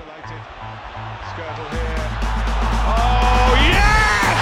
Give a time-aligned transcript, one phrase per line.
[0.00, 0.42] Isolated.
[1.30, 2.04] Skirtle here.
[2.96, 4.38] Oh, yes!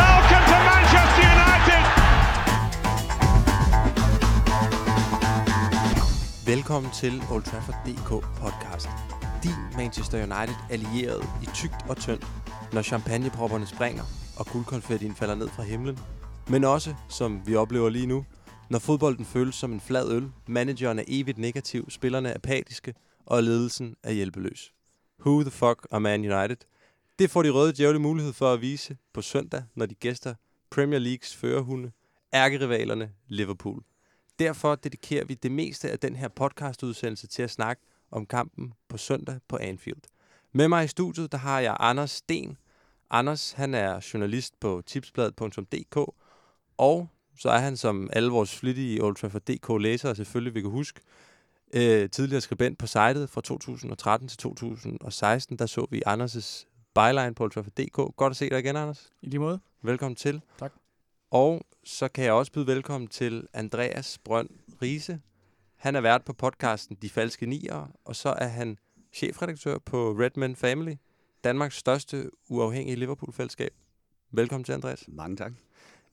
[0.00, 1.82] Welcome to Manchester United!
[6.46, 8.08] Velkommen til Old Trafford DK
[8.40, 8.88] podcast.
[9.42, 12.26] Din Manchester United allieret i tygt og tyndt,
[12.72, 14.02] når champagnepropperne springer
[14.36, 15.98] og guldkonfettien falder ned fra himlen.
[16.48, 18.24] Men også, som vi oplever lige nu,
[18.70, 22.94] når fodbolden føles som en flad øl, manageren er evigt negativ, spillerne er apatiske,
[23.26, 24.72] og ledelsen er hjælpeløs.
[25.20, 26.56] Who the fuck er Man United?
[27.18, 30.34] Det får de røde djævle mulighed for at vise på søndag, når de gæster
[30.70, 31.92] Premier Leagues førerhunde,
[32.34, 33.82] ærkerivalerne Liverpool.
[34.38, 38.96] Derfor dedikerer vi det meste af den her podcastudsendelse til at snakke om kampen på
[38.96, 40.02] søndag på Anfield.
[40.52, 42.56] Med mig i studiet, der har jeg Anders Sten.
[43.10, 45.96] Anders, han er journalist på tipsbladet.dk,
[46.76, 50.70] og så er han, som alle vores flittige Old Trafford DK læsere selvfølgelig vi kan
[50.70, 51.00] huske,
[51.74, 55.58] øh, tidligere skribent på sitet fra 2013 til 2016.
[55.58, 58.16] Der så vi Anders' byline på Old Trafford DK.
[58.16, 59.12] Godt at se dig igen, Anders.
[59.22, 59.60] I lige måde.
[59.82, 60.40] Velkommen til.
[60.58, 60.72] Tak.
[61.30, 64.48] Og så kan jeg også byde velkommen til Andreas Brønd
[64.82, 65.20] Riese.
[65.76, 68.78] Han er vært på podcasten De Falske Nier, og så er han
[69.12, 70.94] chefredaktør på Redman Family,
[71.44, 73.74] Danmarks største uafhængige Liverpool-fællesskab.
[74.32, 75.04] Velkommen til, Andreas.
[75.08, 75.52] Mange tak.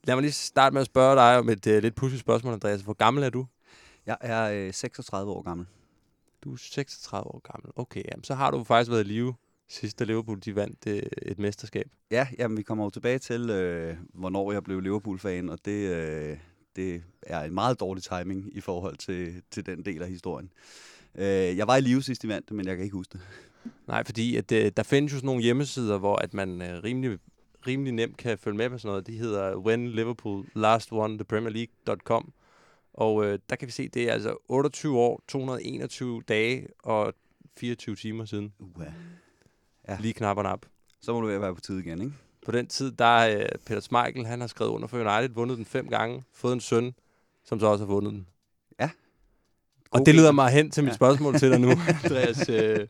[0.04, 2.80] Lad mig lige starte med at spørge dig om et uh, lidt pudsigt spørgsmål, Andreas.
[2.80, 3.46] Hvor gammel er du?
[4.06, 5.66] Jeg er øh, 36 år gammel.
[6.44, 7.72] Du er 36 år gammel.
[7.76, 9.34] Okay, jamen, så har du faktisk været i live
[9.68, 11.90] sidst, da Liverpool de vandt uh, et mesterskab.
[12.10, 16.36] Ja, jamen, vi kommer jo tilbage til, øh, hvornår jeg blev Liverpool-fan, og det, øh,
[16.76, 20.52] det er en meget dårlig timing i forhold til, til den del af historien.
[21.14, 23.20] Øh, jeg var i live sidst, de vandt men jeg kan ikke huske det.
[23.88, 27.18] Nej, fordi at, uh, der findes jo sådan nogle hjemmesider, hvor at man uh, rimelig,
[27.66, 29.06] rimelig nemt kan følge med på sådan noget.
[29.06, 32.32] De hedder When Liverpool Last Won the Premier League.com.
[32.94, 37.14] Og øh, der kan vi se, det er altså 28 år, 221 dage og
[37.56, 38.52] 24 timer siden.
[38.58, 38.84] Uh,
[39.88, 39.96] Ja.
[40.00, 40.66] Lige knap og nap.
[41.00, 42.12] så må du være på tid igen, ikke?
[42.46, 45.56] På den tid, der er øh, Peter Schmeichel, han har skrevet under for United, vundet
[45.56, 46.94] den fem gange, fået en søn,
[47.44, 48.26] som så også har vundet den.
[48.80, 48.90] Ja.
[49.90, 50.94] Og God det leder mig hen til mit Ja.
[50.94, 51.68] spørgsmål til dig nu,
[52.04, 52.48] Andreas.
[52.48, 52.86] Øh,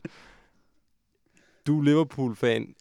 [1.67, 2.75] du er Liverpool-fan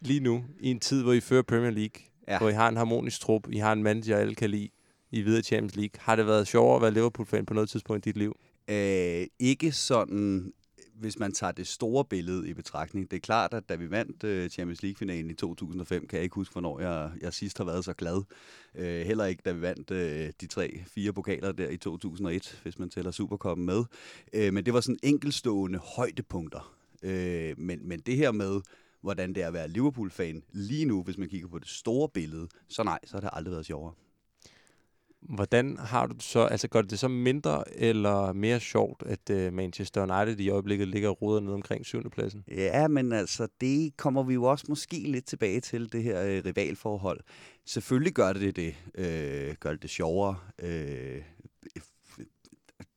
[0.00, 2.38] lige nu, i en tid, hvor I fører Premier League, Ja.
[2.38, 4.68] hvor I har en harmonisk trup, I har en manager, alle kan lide,
[5.12, 6.00] i videre Champions League.
[6.00, 8.36] Har det været sjovere at være Liverpool-fan på noget tidspunkt i dit liv?
[8.70, 10.52] Øh, ikke sådan,
[10.94, 13.10] hvis man tager det store billede i betragtning.
[13.10, 16.34] Det er klart, at da vi vandt øh, Champions League-finalen i 2005, kan jeg ikke
[16.34, 18.22] huske, hvornår jeg, jeg sidst har været så glad.
[18.74, 22.78] Øh, heller ikke, da vi vandt øh, de tre, fire pokaler der i 2001, hvis
[22.78, 23.84] man tæller Supercoppen med.
[24.32, 26.76] Øh, men det var sådan enkelstående højdepunkter.
[27.02, 28.60] Øh, men, men det her med,
[29.00, 32.48] hvordan det er at være Liverpool-fan lige nu, hvis man kigger på det store billede,
[32.68, 33.92] så nej, så har det aldrig været sjovere.
[35.22, 39.52] Hvordan har du det så, altså gør det så mindre eller mere sjovt, at øh,
[39.52, 42.10] Manchester United i øjeblikket ligger og roder ned omkring 7.
[42.10, 42.44] pladsen?
[42.48, 46.42] Ja, men altså, det kommer vi jo også måske lidt tilbage til, det her øh,
[46.44, 47.20] rivalforhold.
[47.66, 50.36] Selvfølgelig gør det det, øh, gør det, det sjovere.
[50.62, 51.22] Øh,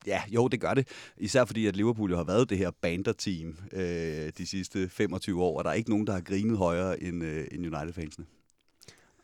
[0.07, 0.88] ja, jo, det gør det.
[1.17, 5.57] Især fordi, at Liverpool jo har været det her banter-team øh, de sidste 25 år,
[5.57, 8.25] og der er ikke nogen, der har grinet højere end, øh, end United-fansene.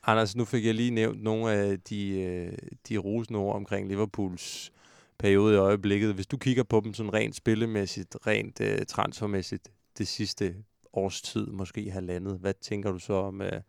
[0.04, 2.58] Anders, nu fik jeg lige nævnt nogle af de, øh,
[2.90, 4.72] de rosende ord omkring Liverpools
[5.18, 6.14] periode i øjeblikket.
[6.14, 10.56] Hvis du kigger på dem sådan rent spillemæssigt, rent øh, transfermæssigt, det sidste
[10.94, 13.62] års tid, måske halvandet, hvad tænker du så om øh,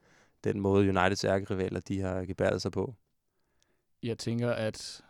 [0.45, 2.95] den måde Uniteds ærkerivaler, de har gebæret sig på?
[4.03, 5.03] Jeg tænker, at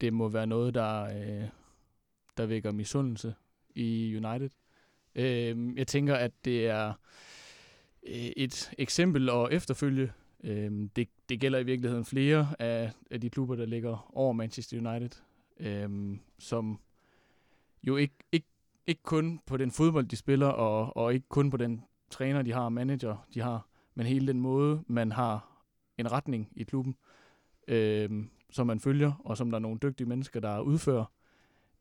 [0.00, 1.48] det må være noget, der, øh,
[2.36, 3.34] der vækker misundelse
[3.74, 4.50] i United.
[5.14, 6.92] Øh, jeg tænker, at det er
[8.06, 10.12] øh, et eksempel at efterfølge.
[10.46, 14.90] Øhm, det, det gælder i virkeligheden flere af, af de klubber, der ligger over Manchester
[14.90, 15.22] United,
[15.60, 16.80] øhm, som
[17.82, 18.46] jo ikke, ikke,
[18.86, 22.52] ikke kun på den fodbold, de spiller, og, og ikke kun på den træner, de
[22.52, 25.62] har, manager, de har, men hele den måde, man har
[25.98, 26.96] en retning i klubben,
[27.68, 31.04] øhm, som man følger, og som der er nogle dygtige mennesker, der udfører.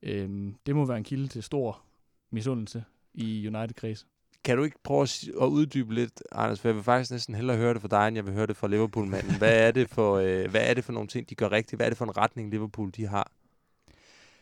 [0.01, 1.81] Øhm, det må være en kilde til stor
[2.29, 2.83] misundelse
[3.13, 4.07] i United-kreds.
[4.45, 5.01] Kan du ikke prøve
[5.41, 8.15] at, uddybe lidt, Anders, for jeg vil faktisk næsten hellere høre det fra dig, end
[8.15, 9.37] jeg vil høre det fra Liverpool-manden.
[9.37, 11.77] Hvad er det for, øh, hvad er det for nogle ting, de gør rigtigt?
[11.77, 13.31] Hvad er det for en retning, Liverpool de har?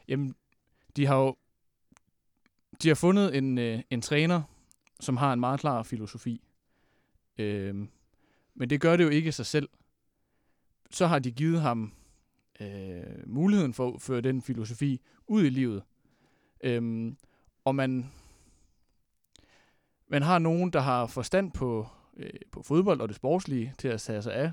[0.08, 0.36] Jamen,
[0.96, 1.36] de har jo
[2.84, 4.42] de har fundet en, øh, en træner,
[5.00, 6.44] som har en meget klar filosofi.
[7.38, 7.76] Øh,
[8.56, 9.70] men det gør det jo ikke sig selv.
[10.92, 11.94] Så har de givet ham
[12.60, 15.84] øh, muligheden for at føre den filosofi ud i livet.
[16.64, 17.14] Øh,
[17.66, 18.12] og man,
[20.14, 21.88] man har nogen, der har forstand på,
[22.18, 24.52] øh, på fodbold og det sportslige, til at tage sig af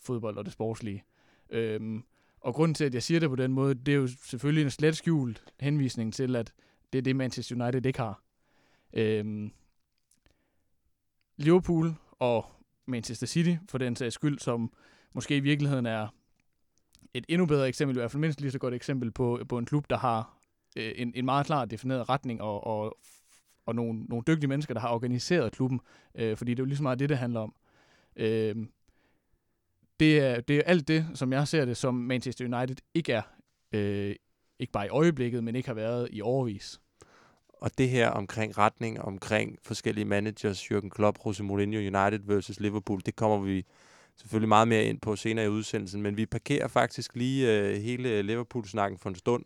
[0.00, 1.04] fodbold og det sportslige.
[1.50, 2.04] Øhm,
[2.40, 4.70] og grunden til, at jeg siger det på den måde, det er jo selvfølgelig en
[4.70, 6.52] slet skjult henvisning til, at
[6.92, 8.22] det er det, Manchester United ikke har.
[8.92, 9.52] Øhm,
[11.36, 12.46] Liverpool og
[12.86, 14.72] Manchester City, for den sags skyld, som
[15.12, 16.08] måske i virkeligheden er
[17.14, 19.66] et endnu bedre eksempel, i hvert fald mindst lige så godt eksempel på, på en
[19.66, 20.38] klub, der har
[20.76, 22.98] øh, en, en meget klar defineret retning og, og,
[23.66, 25.80] og nogle, nogle dygtige mennesker, der har organiseret klubben,
[26.14, 27.54] øh, fordi det er jo lige så meget det, det handler om.
[28.16, 28.56] Øh,
[30.00, 33.22] det, er, det er alt det, som jeg ser det, som Manchester United ikke er,
[33.72, 34.16] øh,
[34.58, 36.80] ikke bare i øjeblikket, men ikke har været i overvis.
[37.48, 43.00] Og det her omkring retning, omkring forskellige managers, Jürgen Klopp, Jose Mourinho, United versus Liverpool,
[43.06, 43.64] det kommer vi
[44.16, 48.22] selvfølgelig meget mere ind på senere i udsendelsen, men vi parkerer faktisk lige øh, hele
[48.22, 49.44] Liverpool-snakken for en stund,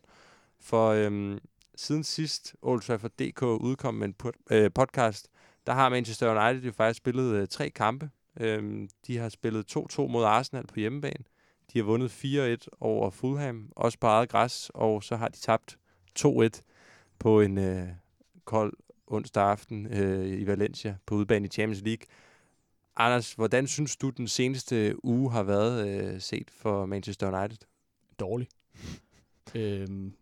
[0.59, 1.39] for øhm,
[1.77, 5.27] siden sidst Old Trafford DK udkom med en pod- øh, podcast,
[5.67, 8.09] der har Manchester United jo faktisk spillet øh, tre kampe.
[8.39, 11.23] Øhm, de har spillet 2-2 mod Arsenal på hjemmebane.
[11.73, 12.09] De har vundet
[12.63, 15.77] 4-1 over Fulham, også på eget græs, og så har de tabt
[16.19, 16.61] 2-1
[17.19, 17.87] på en øh,
[18.45, 18.73] kold
[19.07, 22.05] onsdag aften øh, i Valencia på udebane i Champions League.
[22.95, 27.57] Anders, hvordan synes du, den seneste uge har været øh, set for Manchester United?
[28.19, 28.47] Dårlig.
[29.55, 30.13] øhm,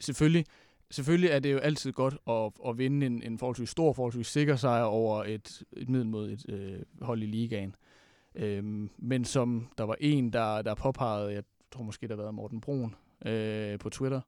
[0.00, 0.44] selvfølgelig,
[0.90, 4.56] selvfølgelig er det jo altid godt at, at vinde en, en forholdsvis stor, forholdsvis sikker
[4.56, 7.74] sejr over et, et middel mod et øh, hold i ligaen.
[8.34, 12.34] Øhm, men som der var en, der, der påpegede, jeg tror måske, der har været
[12.34, 12.94] Morten Brun
[13.26, 14.20] øh, på Twitter,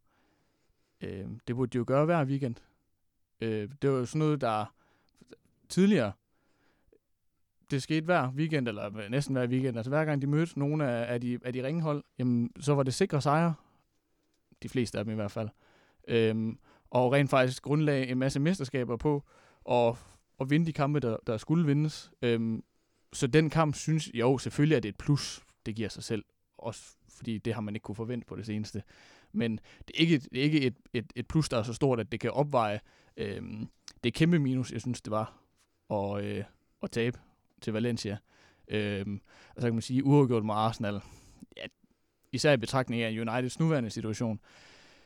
[1.01, 2.57] øh, det burde de jo gøre hver weekend.
[3.41, 4.75] Øh, det var jo sådan noget, der
[5.69, 6.13] tidligere,
[7.71, 11.15] det skete hver weekend, eller næsten hver weekend, altså hver gang de mødte nogle af,
[11.15, 13.55] af, de, af de ringhold, jamen, så var det sikre sejre.
[14.63, 15.49] De fleste af dem i hvert fald.
[16.09, 16.59] Øhm,
[16.91, 19.23] og rent faktisk grundlag en masse mesterskaber på
[19.65, 19.99] og,
[20.39, 22.13] og vinde de kampe, der, der skulle vindes.
[22.23, 22.65] Øhm,
[23.13, 25.41] så den kamp synes, jeg jo, selvfølgelig at det er et plus.
[25.67, 26.25] Det giver sig selv.
[26.59, 28.83] Også fordi det har man ikke kunne forvente på det seneste.
[29.33, 32.01] Men det er ikke, det er ikke et, et, et plus, der er så stort,
[32.01, 32.81] at det kan opveje
[33.17, 33.69] øhm,
[34.05, 35.39] det kæmpe minus, jeg synes, det var
[35.91, 36.45] at, øh,
[36.83, 37.19] at tabe
[37.61, 38.19] til Valencia.
[38.69, 39.21] Øhm,
[39.55, 41.01] og så kan man sige, uafgjort med Arsenal,
[41.57, 41.63] ja,
[42.33, 44.41] især i betragtning af Uniteds nuværende situation,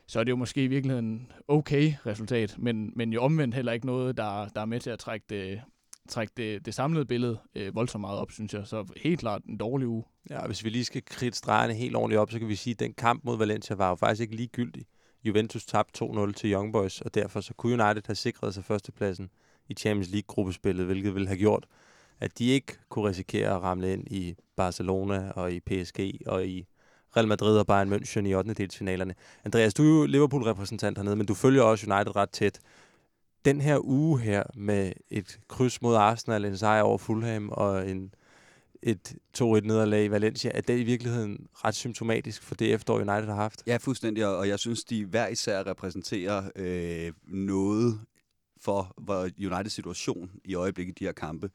[0.07, 3.85] så er det jo måske i virkeligheden okay resultat, men, men jo omvendt heller ikke
[3.85, 5.61] noget, der, der er med til at trække det,
[6.09, 8.67] trække det, det samlede billede øh, voldsomt meget op, synes jeg.
[8.67, 10.03] Så helt klart en dårlig uge.
[10.29, 12.79] Ja, hvis vi lige skal kridte stregerne helt ordentligt op, så kan vi sige, at
[12.79, 14.85] den kamp mod Valencia var jo faktisk ikke ligegyldig.
[15.23, 19.29] Juventus tabte 2-0 til Young Boys, og derfor så kunne United have sikret sig førstepladsen
[19.69, 21.65] i Champions League-gruppespillet, hvilket ville have gjort,
[22.19, 26.65] at de ikke kunne risikere at ramle ind i Barcelona og i PSG og i
[27.17, 28.53] Real Madrid og Bayern München i 8.
[28.53, 29.15] delsfinalerne.
[29.45, 32.59] Andreas, du er jo Liverpool-repræsentant hernede, men du følger også United ret tæt.
[33.45, 38.13] Den her uge her med et kryds mod Arsenal, en sejr over Fulham og en,
[38.81, 43.35] et 2-1-nederlag i Valencia, er det i virkeligheden ret symptomatisk for det efterår, United har
[43.35, 43.63] haft?
[43.67, 47.99] Ja, fuldstændig, og jeg synes, de hver især repræsenterer øh, noget
[48.61, 51.49] for hvor Uniteds situation i øjeblikket i de her kampe.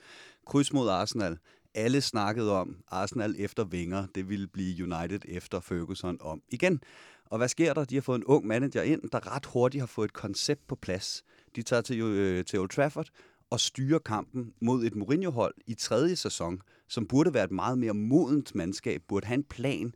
[0.46, 1.38] Kryds mod Arsenal.
[1.74, 4.06] Alle snakkede om Arsenal efter Wenger.
[4.14, 6.80] Det ville blive United efter Ferguson om igen.
[7.26, 7.84] Og hvad sker der?
[7.84, 10.74] De har fået en ung manager ind, der ret hurtigt har fået et koncept på
[10.74, 11.24] plads.
[11.56, 13.08] De tager til, øh, til Old Trafford
[13.50, 17.94] og styrer kampen mod et Mourinho-hold i tredje sæson, som burde være et meget mere
[17.94, 19.94] modent mandskab, burde have en plan,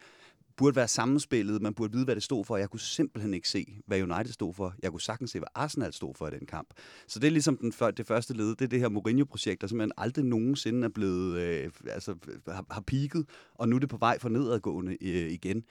[0.56, 2.56] burde være sammenspillet, man burde vide, hvad det stod for.
[2.56, 4.75] Jeg kunne simpelthen ikke se, hvad United stod for.
[4.82, 6.69] Jeg kunne sagtens se, hvad Arsenal stod for i den kamp.
[7.06, 9.67] Så det er ligesom den, før, det første led, det er det her Mourinho-projekt, der
[9.67, 12.15] simpelthen aldrig nogensinde er blevet, øh, altså
[12.48, 15.65] har, har peaked, og nu er det på vej for nedadgående øh, igen.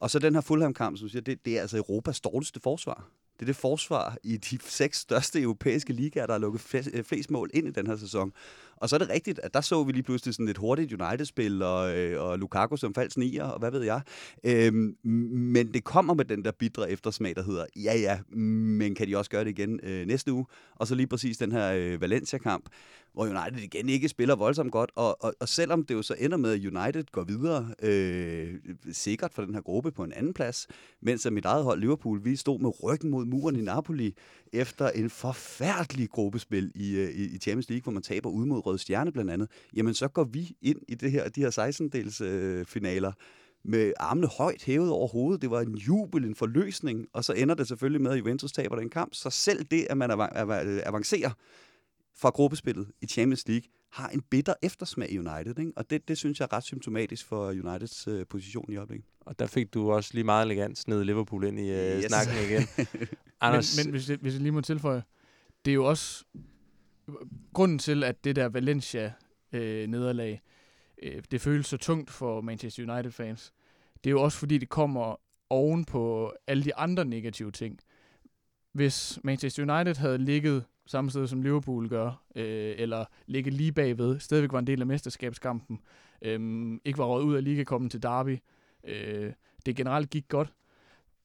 [0.00, 3.10] Og så den her Fulham-kamp, som siger, det, det er altså Europas dårligste forsvar.
[3.40, 7.30] Det er det forsvar i de seks største europæiske ligaer, der har lukket øh, flest
[7.30, 8.32] mål ind i den her sæson.
[8.80, 11.62] Og så er det rigtigt, at der så vi lige pludselig sådan et hurtigt United-spil,
[11.62, 14.00] og, øh, og Lukaku som falsk nier, og hvad ved jeg.
[14.44, 19.08] Øhm, men det kommer med den der bidre eftersmag, der hedder, ja ja, men kan
[19.08, 20.46] de også gøre det igen øh, næste uge?
[20.76, 22.68] Og så lige præcis den her øh, Valencia-kamp,
[23.12, 26.36] hvor United igen ikke spiller voldsomt godt, og, og, og selvom det jo så ender
[26.36, 28.54] med, at United går videre øh,
[28.92, 30.66] sikkert for den her gruppe på en anden plads,
[31.02, 34.14] mens mit eget hold Liverpool, vi stod med ryggen mod muren i Napoli
[34.52, 38.66] efter en forfærdelig gruppespil i, øh, i, i Champions League, hvor man taber ud mod
[38.70, 42.20] Røde Stjerne blandt andet, jamen så går vi ind i det her, de her 16-dels
[42.20, 43.12] øh, finaler
[43.64, 45.42] med armene højt hævet over hovedet.
[45.42, 48.76] Det var en jubel, en forløsning, og så ender det selvfølgelig med, at Juventus taber
[48.76, 49.14] den kamp.
[49.14, 50.10] Så selv det, at man
[50.84, 51.30] avancerer
[52.16, 55.58] fra gruppespillet i Champions League, har en bitter eftersmag i United.
[55.58, 55.72] Ikke?
[55.76, 59.08] Og det, det synes jeg er ret symptomatisk for Uniteds øh, position i øjeblikket.
[59.20, 62.04] Og der fik du også lige meget elegant sned Liverpool ind i øh, yes.
[62.04, 62.88] snakken igen.
[63.40, 63.76] Anders...
[63.76, 65.02] Men, men hvis, jeg, hvis jeg lige må tilføje,
[65.64, 66.24] det er jo også
[67.52, 70.42] grunden til, at det der Valencia-nederlag,
[71.02, 73.52] øh, øh, det føles så tungt for Manchester United-fans.
[74.04, 75.16] Det er jo også fordi, det kommer
[75.50, 77.78] oven på alle de andre negative ting.
[78.72, 84.18] hvis Manchester United havde ligget samme sted som Liverpool gør, øh, eller ligget lige bagved,
[84.18, 85.80] stadigvæk var en del af mesterskabskampen,
[86.22, 88.38] øh, ikke var råd ud af liga kommet til Derby,
[88.84, 89.32] øh,
[89.66, 90.52] det generelt gik godt,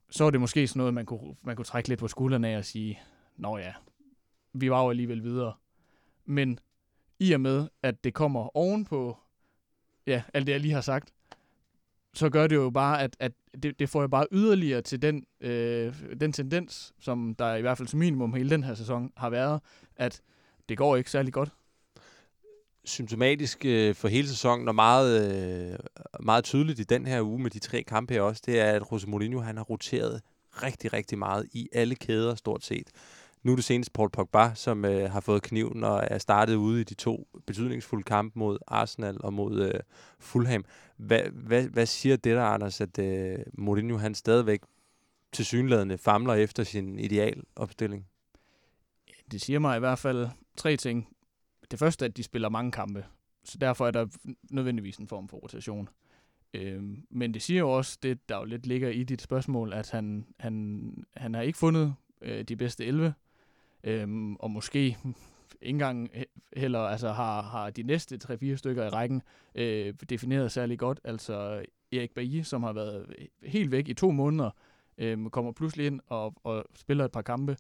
[0.10, 2.58] så var det måske sådan noget, man kunne, man kunne trække lidt på skuldrene af
[2.58, 3.00] og sige,
[3.38, 3.74] nå ja,
[4.54, 5.54] vi var jo alligevel videre.
[6.26, 6.60] Men
[7.20, 9.18] i og med, at det kommer ovenpå,
[10.08, 11.14] ja, alt det jeg lige har sagt,
[12.14, 13.32] så gør det jo bare, at, at
[13.64, 17.78] det, det får jo bare yderligere til den, øh, den tendens, som der i hvert
[17.78, 19.62] fald som minimum hele den her sæson har været,
[19.96, 20.22] at
[20.70, 21.50] det går ikke særlig godt.
[22.86, 25.34] Symptomatisk øh, for hele sæsonen, og meget,
[25.72, 25.80] øh,
[26.20, 28.84] meget tydeligt i den her uge med de tre kampe her også, det er, at
[28.92, 30.22] Jose Mourinho han har roteret
[30.64, 32.90] rigtig, rigtig meget i alle kæder stort set.
[33.46, 36.82] Nu er det senest Paul Pogba, som øh, har fået kniven og er startet ude
[36.82, 39.80] i de to betydningsfulde kampe mod Arsenal og mod øh,
[40.20, 40.66] Fulham.
[40.98, 44.62] Hvad, hvad, hvad siger det der, Anders, at øh, Mourinho han stadigvæk
[45.32, 48.08] tilsyneladende famler efter sin idealopstilling?
[49.32, 51.08] Det siger mig i hvert fald tre ting.
[51.72, 53.06] Det første er, at de spiller mange kampe,
[53.44, 54.08] så derfor er der
[54.52, 55.90] nødvendigvis en form for rotation.
[56.54, 59.92] Øh, men det siger jo også, det der jo lidt ligger i dit spørgsmål, at
[59.92, 63.14] han, han, han har ikke fundet øh, de bedste 11,
[63.86, 64.98] øhm, og måske ikke
[65.62, 66.12] engang
[66.58, 69.22] heller altså har, har de næste 3-4 stykker i rækken
[69.56, 71.00] øh, defineret særlig godt.
[71.04, 74.50] Altså Erik Bailly, som har været helt væk i to måneder,
[74.98, 77.58] øh, kommer pludselig ind og, og spiller et par kampe.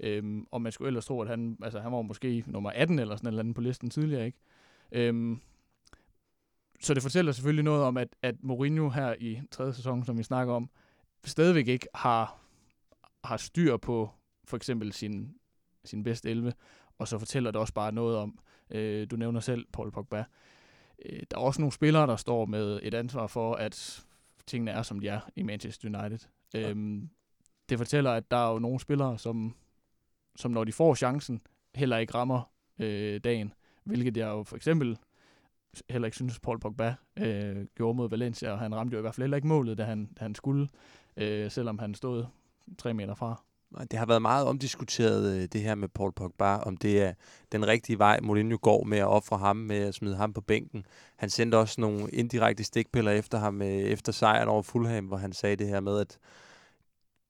[0.00, 3.16] Øhm, og man skulle ellers tro, at han, altså, han var måske nummer 18 eller
[3.16, 4.26] sådan eller andet på listen tidligere.
[4.26, 4.38] ikke.
[4.92, 5.40] Øhm,
[6.80, 10.22] så det fortæller selvfølgelig noget om, at, at Mourinho her i tredje sæson, som vi
[10.22, 10.70] snakker om,
[11.24, 12.38] stadigvæk ikke har,
[13.24, 14.10] har styr på
[14.44, 15.34] for eksempel sin,
[15.86, 16.52] sin bedste 11.
[16.98, 18.38] Og så fortæller det også bare noget om,
[18.70, 20.24] øh, du nævner selv Paul Pogba,
[21.06, 24.06] øh, der er også nogle spillere, der står med et ansvar for, at
[24.46, 26.28] tingene er, som de er i Manchester United.
[26.54, 26.70] Ja.
[26.70, 27.10] Øhm,
[27.68, 29.54] det fortæller, at der er jo nogle spillere, som,
[30.36, 31.40] som når de får chancen,
[31.74, 33.52] heller ikke rammer øh, dagen.
[33.84, 34.98] Hvilket jeg jo for eksempel
[35.90, 39.14] heller ikke synes, Paul Pogba øh, gjorde mod Valencia, og han ramte jo i hvert
[39.14, 40.68] fald heller ikke målet, da han, da han skulle,
[41.16, 42.24] øh, selvom han stod
[42.78, 43.42] tre meter fra.
[43.90, 47.12] Det har været meget omdiskuteret, øh, det her med Paul Pogba, om det er
[47.52, 50.86] den rigtige vej, Mourinho går med at ofre ham, med at smide ham på bænken.
[51.16, 55.32] Han sendte også nogle indirekte stikpiller efter ham, øh, efter sejren over Fulham, hvor han
[55.32, 56.18] sagde det her med, at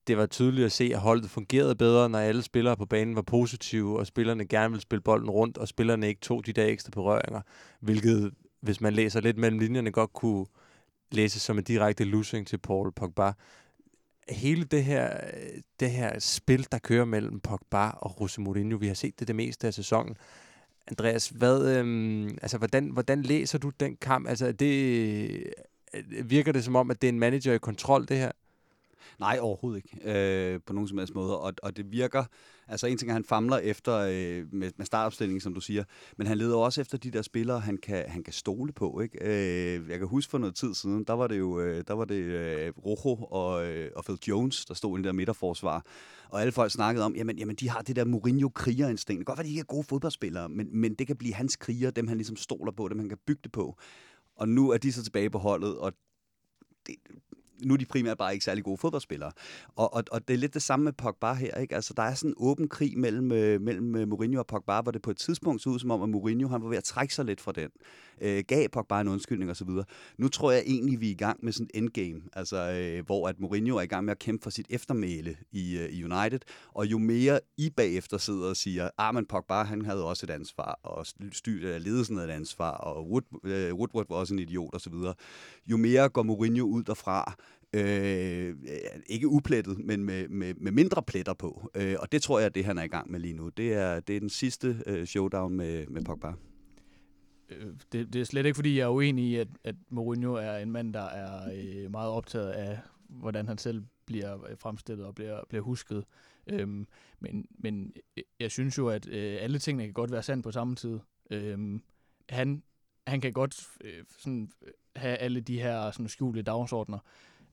[0.07, 3.23] det var tydeligt at se, at holdet fungerede bedre, når alle spillere på banen var
[3.23, 6.91] positive, og spillerne gerne ville spille bolden rundt, og spillerne ikke tog de der ekstra
[6.91, 7.41] berøringer,
[7.81, 10.47] hvilket, hvis man læser lidt mellem linjerne, godt kunne
[11.12, 13.33] læses som en direkte losing til Paul Pogba
[14.28, 15.21] hele det her,
[15.80, 19.37] det her spil, der kører mellem Pogba og Jose Mourinho, vi har set det det
[19.37, 20.16] meste af sæsonen.
[20.88, 24.28] Andreas, hvad, øhm, altså, hvordan, hvordan læser du den kamp?
[24.28, 24.73] Altså, det,
[25.95, 28.33] øh, virker det som om, at det er en manager i kontrol, det her?
[29.18, 30.54] Nej, overhovedet ikke.
[30.54, 31.38] Øh, på nogen som helst måde.
[31.38, 32.25] Og, og det virker...
[32.68, 35.85] Altså en ting er, at han famler efter øh, med, med startopstillingen, som du siger,
[36.16, 39.00] men han leder også efter de der spillere, han kan, han kan stole på.
[39.00, 39.18] Ikke?
[39.20, 42.04] Øh, jeg kan huske for noget tid siden, der var det jo øh, der var
[42.04, 45.85] det, øh, Rojo og, øh, og Phil Jones, der stod i det der midterforsvar.
[46.30, 49.18] Og alle folk snakkede om, jamen, jamen de har det der Mourinho-krigerinstinkt.
[49.18, 51.56] Det kan godt være, de ikke er gode fodboldspillere, men, men det kan blive hans
[51.56, 53.76] kriger, dem han ligesom stoler på, dem han kan bygge det på.
[54.37, 55.92] Og nu er de så tilbage på holdet, og
[56.87, 56.94] det,
[57.64, 59.32] nu er de primært bare ikke særlig gode fodboldspillere.
[59.76, 61.54] Og, og, og det er lidt det samme med Pogba her.
[61.54, 61.75] Ikke?
[61.75, 64.92] Altså, der er sådan en åben krig mellem, øh, mellem øh, Mourinho og Pogba, hvor
[64.92, 67.14] det på et tidspunkt så ud som om, at Mourinho han var ved at trække
[67.14, 67.70] sig lidt fra den.
[68.20, 69.68] Øh, gav Pogba en undskyldning osv.
[70.18, 73.28] Nu tror jeg egentlig, vi er i gang med sådan en endgame, altså, øh, hvor
[73.28, 76.40] at Mourinho er i gang med at kæmpe for sit eftermæle i, øh, i United.
[76.75, 80.30] Og jo mere I bagefter sidder og siger, ah, men Pogba han havde også et
[80.30, 84.40] ansvar, og styr, øh, ledelsen havde et ansvar, og Wood, øh, Woodward var også en
[84.40, 84.94] idiot osv.
[85.66, 87.36] Jo mere går Mourinho ud derfra,
[87.76, 88.56] Øh,
[89.06, 91.71] ikke uplettet, men med, med, med mindre pletter på.
[91.75, 93.49] Øh, og det tror jeg, det han er i gang med lige nu.
[93.49, 96.33] Det er, det er den sidste øh, showdown med, med Pogba.
[97.49, 100.56] Øh, det, det er slet ikke, fordi jeg er uenig i, at, at Mourinho er
[100.56, 102.78] en mand, der er øh, meget optaget af,
[103.09, 106.04] hvordan han selv bliver øh, fremstillet og bliver, bliver husket.
[106.47, 106.87] Øhm,
[107.21, 107.92] men, men
[108.40, 110.99] jeg synes jo, at øh, alle tingene kan godt være sand på samme tid.
[111.30, 111.83] Øhm,
[112.28, 112.62] han,
[113.06, 116.99] han kan godt øh, sådan, øh, have alle de her sådan, skjulte dagsordner,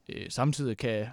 [0.09, 1.07] Øh, samtidig kan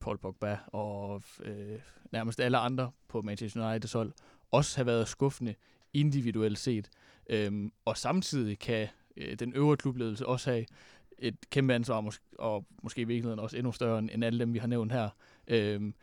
[0.00, 1.78] Paul Pogba og øh,
[2.12, 4.12] nærmest alle andre på Manchester Uniteds hold
[4.50, 5.54] også have været skuffende
[5.92, 6.90] individuelt set.
[7.30, 10.66] Øhm, og samtidig kan øh, den øvre klubledelse også have
[11.18, 14.58] et kæmpe ansvar, mås- og måske i virkeligheden også endnu større end, alle dem, vi
[14.58, 15.08] har nævnt her.
[15.48, 15.94] Øhm,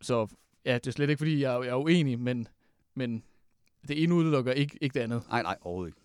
[0.00, 0.26] så
[0.64, 2.48] ja, det er slet ikke, fordi jeg, jeg er uenig, men,
[2.94, 3.24] men
[3.88, 5.22] det ene udelukker ikke, ikke det andet.
[5.28, 6.00] Nej, nej, overhovedet ikke.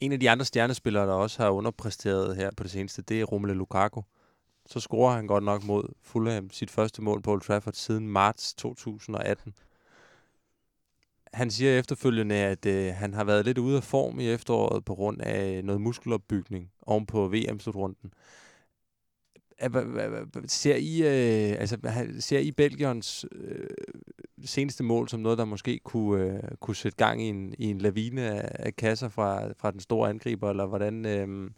[0.00, 3.24] En af de andre stjernespillere, der også har underpræsteret her på det seneste, det er
[3.24, 4.02] Romelu Lukaku
[4.72, 8.54] så scorer han godt nok mod Fulham sit første mål på Old Trafford siden marts
[8.54, 9.54] 2018.
[11.32, 14.94] Han siger efterfølgende, at øh, han har været lidt ude af form i efteråret på
[14.94, 18.12] grund af noget muskelopbygning oven på VM-slutrunden.
[20.46, 21.76] Ser I, øh, altså,
[22.20, 23.66] ser I Belgiens øh,
[24.44, 27.78] seneste mål som noget, der måske kunne, øh, kunne sætte gang i en, i en
[27.78, 31.50] lavine af, af kasser fra, fra den store angriber, eller hvordan, øh,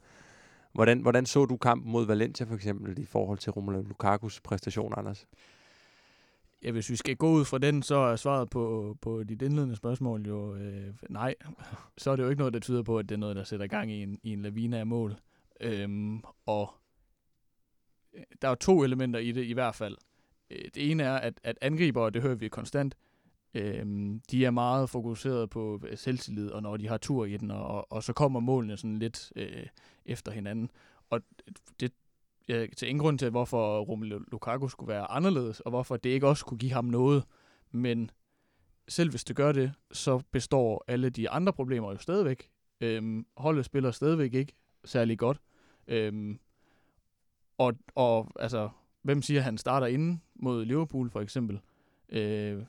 [0.75, 4.93] hvordan, hvordan så du kampen mod Valencia for eksempel i forhold til Romelu Lukakus præstation,
[4.97, 5.26] Anders?
[6.62, 9.76] Ja, hvis vi skal gå ud fra den, så er svaret på, på dit indledende
[9.76, 11.35] spørgsmål jo øh, nej.
[11.99, 13.66] Så er det jo ikke noget, der tyder på, at det er noget, der sætter
[13.66, 15.16] gang i en, i en lavine af mål.
[15.61, 16.75] Øhm, og
[18.14, 19.97] øh, der er to elementer i det i hvert fald.
[20.50, 22.95] Øh, det ene er, at, at angriber, det hører vi konstant,
[23.54, 27.50] øhm, de er meget fokuseret på øh, selvtillid, og når de har tur i den,
[27.50, 29.66] og, og så kommer målene sådan lidt øh,
[30.06, 30.70] efter hinanden.
[31.11, 31.20] Og
[31.80, 31.92] det
[32.49, 36.28] jeg til ingen grund til, hvorfor Romelu Lukaku skulle være anderledes, og hvorfor det ikke
[36.28, 37.25] også kunne give ham noget.
[37.70, 38.11] Men
[38.88, 42.50] selv hvis det gør det, så består alle de andre problemer jo stadigvæk.
[42.80, 44.52] Øhm, holdet spiller stadigvæk ikke
[44.84, 45.40] særlig godt.
[45.88, 46.38] Øhm,
[47.58, 48.68] og, og altså,
[49.02, 51.61] hvem siger, at han starter inden mod Liverpool for eksempel?
[52.08, 52.62] Øh,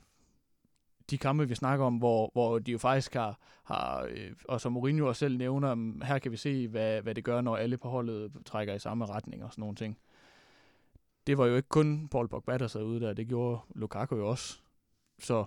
[1.10, 4.72] de kampe, vi snakker om, hvor, hvor de jo faktisk har, har øh, og som
[4.72, 7.76] Mourinho også selv nævner, mm, her kan vi se, hvad, hvad det gør, når alle
[7.76, 9.98] på holdet trækker i samme retning og sådan nogle ting.
[11.26, 14.28] Det var jo ikke kun Paul Pogba, der sad ude der, det gjorde Lukaku jo
[14.28, 14.58] også.
[15.18, 15.44] Så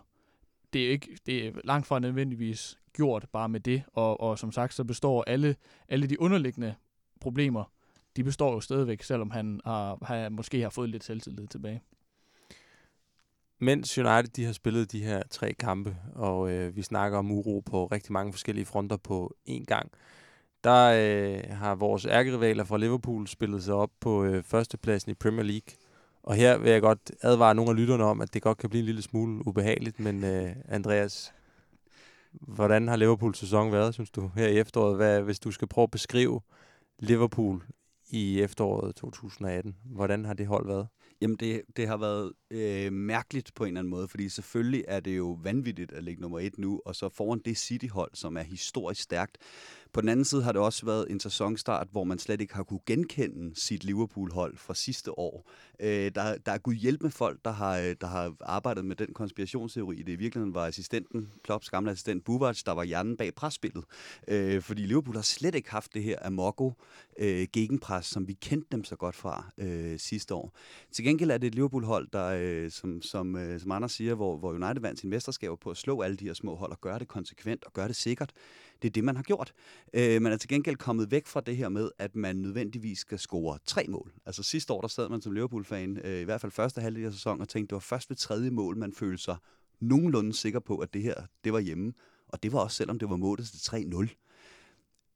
[0.73, 4.51] det er, ikke, det er langt fra nødvendigvis gjort bare med det, og, og som
[4.51, 5.55] sagt, så består alle,
[5.89, 6.75] alle de underliggende
[7.21, 7.63] problemer,
[8.15, 11.81] de består jo stadigvæk, selvom han, har, har, måske har fået lidt selvtillid tilbage
[13.59, 17.59] mens United de har spillet de her tre kampe, og øh, vi snakker om uro
[17.65, 19.91] på rigtig mange forskellige fronter på én gang,
[20.63, 25.43] der øh, har vores ærkerivaler fra Liverpool spillet sig op på øh, førstepladsen i Premier
[25.43, 25.75] League.
[26.23, 28.79] Og her vil jeg godt advare nogle af lytterne om, at det godt kan blive
[28.79, 31.33] en lille smule ubehageligt, men øh, Andreas,
[32.31, 34.95] hvordan har Liverpools sæson været, synes du, her i efteråret?
[34.95, 36.41] Hvad, hvis du skal prøve at beskrive
[36.99, 37.63] Liverpool
[38.09, 40.87] i efteråret 2018, hvordan har det hold været?
[41.21, 44.99] Jamen, det, det har været øh, mærkeligt på en eller anden måde, fordi selvfølgelig er
[44.99, 48.41] det jo vanvittigt at ligge nummer et nu, og så foran det City-hold, som er
[48.41, 49.37] historisk stærkt.
[49.93, 52.63] På den anden side har det også været en sæsonstart, hvor man slet ikke har
[52.63, 55.49] kunne genkende sit Liverpool-hold fra sidste år.
[55.79, 58.95] Øh, der, der er gud hjælp med folk, der har, øh, der har arbejdet med
[58.95, 59.97] den konspirationsteori.
[59.97, 63.83] Det i virkeligheden var assistenten, Klopps gamle assistent Buvac, der var hjernen bag presspillet.
[64.27, 66.73] Øh, fordi Liverpool har slet ikke haft det her Amoko
[67.19, 70.55] øh, gegenpres, som vi kendte dem så godt fra øh, sidste år.
[70.91, 74.37] Til gengæld er det et Liverpool-hold, der, øh, som, som, øh, som Anders siger, hvor,
[74.37, 76.99] hvor United vandt sin mesterskaber på at slå alle de her små hold og gøre
[76.99, 78.33] det konsekvent og gøre det sikkert.
[78.81, 79.53] Det er det, man har gjort.
[79.93, 83.19] Øh, man er til gengæld kommet væk fra det her med, at man nødvendigvis skal
[83.19, 84.13] score tre mål.
[84.25, 87.13] Altså sidste år, der sad man som Liverpool-fan, øh, i hvert fald første halvdel af
[87.13, 89.37] sæsonen, og tænkte, det var først ved tredje mål, man følte sig
[89.79, 91.93] nogenlunde sikker på, at det her, det var hjemme.
[92.27, 94.25] Og det var også selvom det var målet til 3-0.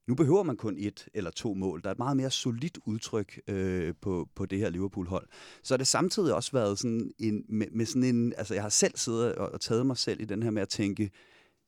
[0.07, 1.81] Nu behøver man kun et eller to mål.
[1.81, 5.27] Der er et meget mere solidt udtryk øh, på, på det her Liverpool-hold.
[5.63, 8.33] Så har det samtidig også været sådan en, med, med sådan en...
[8.37, 10.69] Altså, jeg har selv siddet og, og taget mig selv i den her med at
[10.69, 11.11] tænke,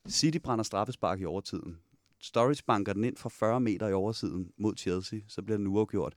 [0.10, 1.77] City brænder straffespark i overtiden.
[2.21, 6.15] Storage banker den ind fra 40 meter i oversiden mod Chelsea, så bliver den uafgjort.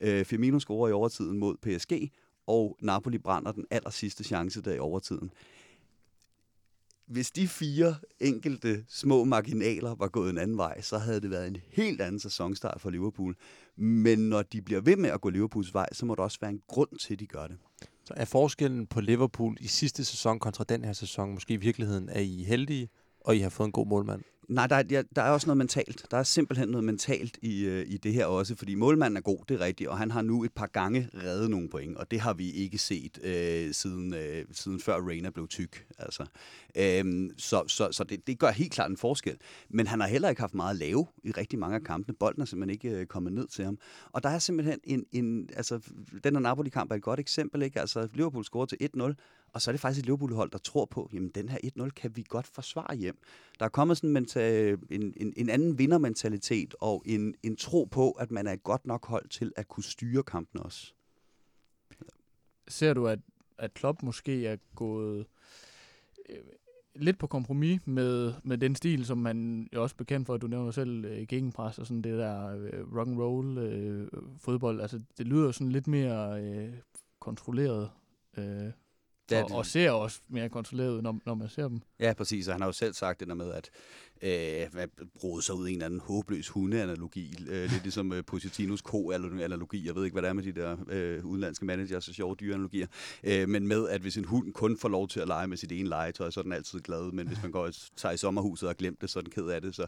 [0.00, 2.12] Øh, Firmino scorer i overtiden mod PSG,
[2.46, 5.30] og Napoli brænder den aller sidste chance der i overtiden.
[7.06, 11.48] Hvis de fire enkelte små marginaler var gået en anden vej, så havde det været
[11.48, 13.36] en helt anden sæsonstart for Liverpool.
[13.76, 16.50] Men når de bliver ved med at gå Liverpools vej, så må der også være
[16.50, 17.58] en grund til, at de gør det.
[18.04, 22.08] Så er forskellen på Liverpool i sidste sæson kontra den her sæson måske i virkeligheden,
[22.08, 22.88] at I er heldige,
[23.20, 24.22] og I har fået en god målmand?
[24.50, 26.06] Nej, der er, der er også noget mentalt.
[26.10, 29.38] Der er simpelthen noget mentalt i, øh, i det her også, fordi målmanden er god,
[29.48, 32.20] det er rigtigt, og han har nu et par gange reddet nogle point, og det
[32.20, 35.86] har vi ikke set øh, siden, øh, siden før Reina blev tyk.
[35.98, 36.26] Altså.
[36.76, 39.36] Øhm, så så, så det, det gør helt klart en forskel.
[39.68, 42.16] Men han har heller ikke haft meget at lave i rigtig mange af kampene.
[42.20, 43.78] Bolden er simpelthen ikke øh, kommet ned til ham.
[44.12, 45.80] Og der er simpelthen en, en altså,
[46.24, 47.80] den her Napoli-kamp er et godt eksempel, ikke?
[47.80, 49.14] Altså, Liverpool scorer til 1-0,
[49.52, 52.16] og så er det faktisk et Liverpool-hold, der tror på, jamen den her 1-0 kan
[52.16, 53.18] vi godt forsvare hjem.
[53.58, 57.84] Der er kommet sådan en, Øh, en, en, en anden vindermentalitet og en, en tro
[57.84, 60.92] på, at man er et godt nok hold til at kunne styre kampen også.
[62.68, 63.18] Ser du, at,
[63.58, 65.26] at Klopp måske er gået
[66.28, 66.36] øh,
[66.94, 70.46] lidt på kompromis med, med den stil, som man jo også bekendt for, at du
[70.46, 74.80] nævner selv øh, gegenpres og sådan det der øh, rock and roll øh, fodbold.
[74.80, 76.72] Altså det lyder sådan lidt mere øh,
[77.20, 77.90] kontrolleret.
[78.38, 78.70] Øh,
[79.30, 79.56] det er og, det.
[79.56, 81.80] og ser også mere kontrolleret ud, når, når man ser dem.
[82.00, 82.48] Ja, præcis.
[82.48, 83.70] Og han har jo selv sagt det der med, at
[84.22, 84.86] øh,
[85.20, 87.34] bruge sig ud i en eller anden håbløs hundeanalogi.
[87.48, 89.86] Øh, lidt ligesom øh, Positinos ko-analogi.
[89.86, 92.86] Jeg ved ikke, hvad det er med de der øh, udenlandske managers og sjove dyreanalogier.
[93.24, 95.72] Øh, men med, at hvis en hund kun får lov til at lege med sit
[95.72, 97.12] ene legetøj, så er den altid glad.
[97.12, 99.46] Men hvis man går og tager i sommerhuset og glemt det, så er den ked
[99.46, 99.74] af det.
[99.74, 99.86] Så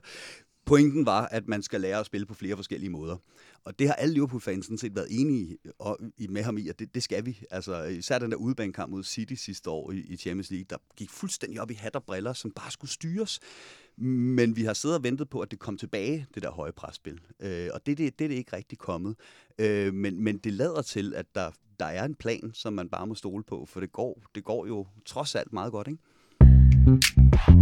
[0.66, 3.16] pointen var, at man skal lære at spille på flere forskellige måder.
[3.64, 6.78] Og det har alle Liverpool-fans sådan set været enige og, i, med ham i, at
[6.78, 7.42] det, det skal vi.
[7.50, 11.10] Altså, især den der udebanekamp mod City sidste år i, i Champions League, der gik
[11.10, 13.40] fuldstændig op i hat og briller, som bare skulle styres.
[13.96, 17.20] Men vi har siddet og ventet på, at det kom tilbage, det der høje presspil.
[17.40, 19.16] Øh, og det, det, det er det ikke rigtig kommet.
[19.58, 23.06] Øh, men, men det lader til, at der, der er en plan, som man bare
[23.06, 27.61] må stole på, for det går, det går jo trods alt meget godt, ikke?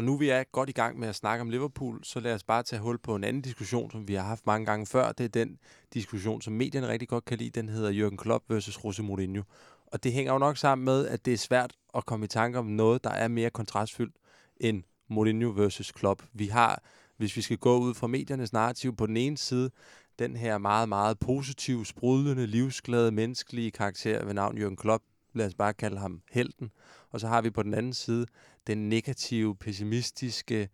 [0.00, 2.44] Og nu vi er godt i gang med at snakke om Liverpool, så lad os
[2.44, 5.12] bare tage hul på en anden diskussion, som vi har haft mange gange før.
[5.12, 5.58] Det er den
[5.94, 7.50] diskussion, som medierne rigtig godt kan lide.
[7.50, 9.42] Den hedder Jürgen Klopp versus Jose Mourinho.
[9.86, 12.58] Og det hænger jo nok sammen med, at det er svært at komme i tanke
[12.58, 14.16] om noget, der er mere kontrastfyldt
[14.56, 16.22] end Mourinho versus Klopp.
[16.32, 16.82] Vi har,
[17.16, 19.70] hvis vi skal gå ud fra mediernes narrativ, på den ene side
[20.18, 25.02] den her meget, meget positive, sprudlende, livsglade, menneskelige karakter ved navn Jürgen Klopp.
[25.32, 26.70] Lad os bare kalde ham helten.
[27.10, 28.26] Og så har vi på den anden side
[28.66, 30.68] den negative, pessimistiske,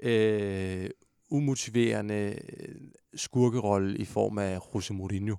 [0.00, 0.90] øh,
[1.30, 2.74] umotiverende øh,
[3.14, 5.36] skurkerolle i form af Jose Mourinho.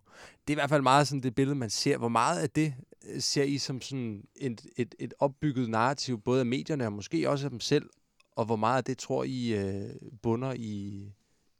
[0.47, 1.97] Det er i hvert fald meget sådan det billede, man ser.
[1.97, 2.73] Hvor meget af det
[3.09, 7.29] øh, ser I som sådan et, et, et opbygget narrativ, både af medierne og måske
[7.29, 7.89] også af dem selv,
[8.31, 9.89] og hvor meget af det tror I øh,
[10.21, 11.05] bunder i,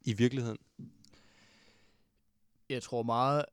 [0.00, 0.58] i virkeligheden?
[2.68, 3.44] Jeg tror meget,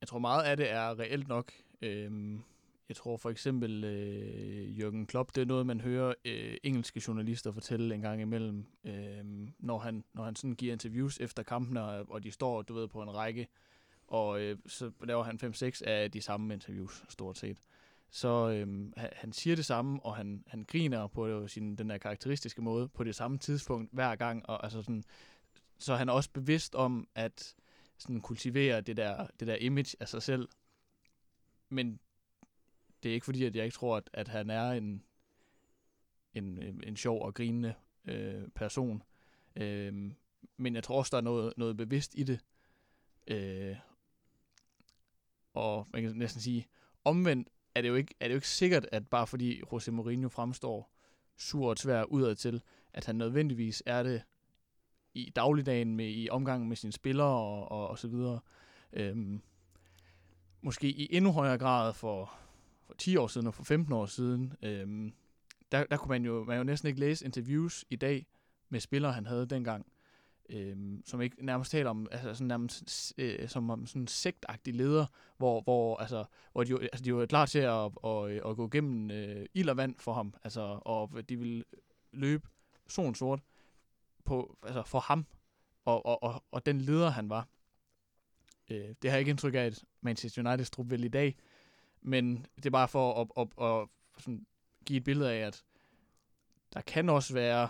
[0.00, 1.52] jeg tror meget af det er reelt nok.
[1.82, 2.42] Øhm,
[2.90, 7.52] jeg tror for eksempel øh, Jürgen Klopp, det er noget, man hører øh, engelske journalister
[7.52, 9.24] fortælle en gang imellem, øh,
[9.58, 12.88] når han, når han sådan giver interviews efter kampene, og, og de står, du ved,
[12.88, 13.48] på en række,
[14.06, 17.58] og øh, så laver han 5-6 af de samme interviews, stort set.
[18.10, 22.62] Så øh, han siger det samme, og han, han griner på sin, den der karakteristiske
[22.62, 25.04] måde, på det samme tidspunkt hver gang, og altså sådan,
[25.78, 27.54] så han er også bevidst om, at
[27.98, 30.48] sådan kultivere det der, det der image af sig selv.
[31.68, 32.00] Men
[33.02, 35.02] det er ikke fordi, at jeg ikke tror, at, at han er en,
[36.34, 37.74] en, en sjov og grinende
[38.08, 39.02] øh, person.
[39.56, 40.12] Øh,
[40.56, 42.40] men jeg tror også, der er noget, noget bevidst i det.
[43.26, 43.76] Øh,
[45.54, 46.66] og man kan næsten sige,
[47.04, 50.28] omvendt er det, jo ikke, er det jo ikke sikkert, at bare fordi Jose Mourinho
[50.28, 50.92] fremstår
[51.36, 54.22] sur og tvær udad til, at han nødvendigvis er det
[55.14, 58.40] i dagligdagen med i omgangen med sine spillere og, og, og så videre.
[58.92, 59.42] Øhm,
[60.60, 62.32] måske i endnu højere grad for,
[62.90, 64.52] for 10 år siden og for 15 år siden.
[64.62, 65.12] Øhm,
[65.72, 68.26] der, der kunne man jo, man jo næsten ikke læse interviews i dag
[68.68, 69.86] med spillere, han havde dengang,
[70.48, 75.06] øhm, som ikke nærmest taler om, altså sådan nærmest øh, som om sådan sektagtig leder,
[75.36, 78.56] hvor, hvor, altså, hvor de, jo, altså, de var klar til at, at, at, at
[78.56, 81.64] gå gennem øh, ild og vand for ham, altså, og de ville
[82.12, 82.48] løbe
[82.88, 83.40] solen sort
[84.24, 85.26] på, altså for ham,
[85.84, 87.48] og, og, og, og den leder, han var.
[88.70, 91.36] Øh, det har jeg ikke indtryk af, at Manchester United trup vil i dag,
[92.02, 94.46] men det er bare for at, at, at, at sådan
[94.84, 95.62] give et billede af, at
[96.74, 97.68] der kan også være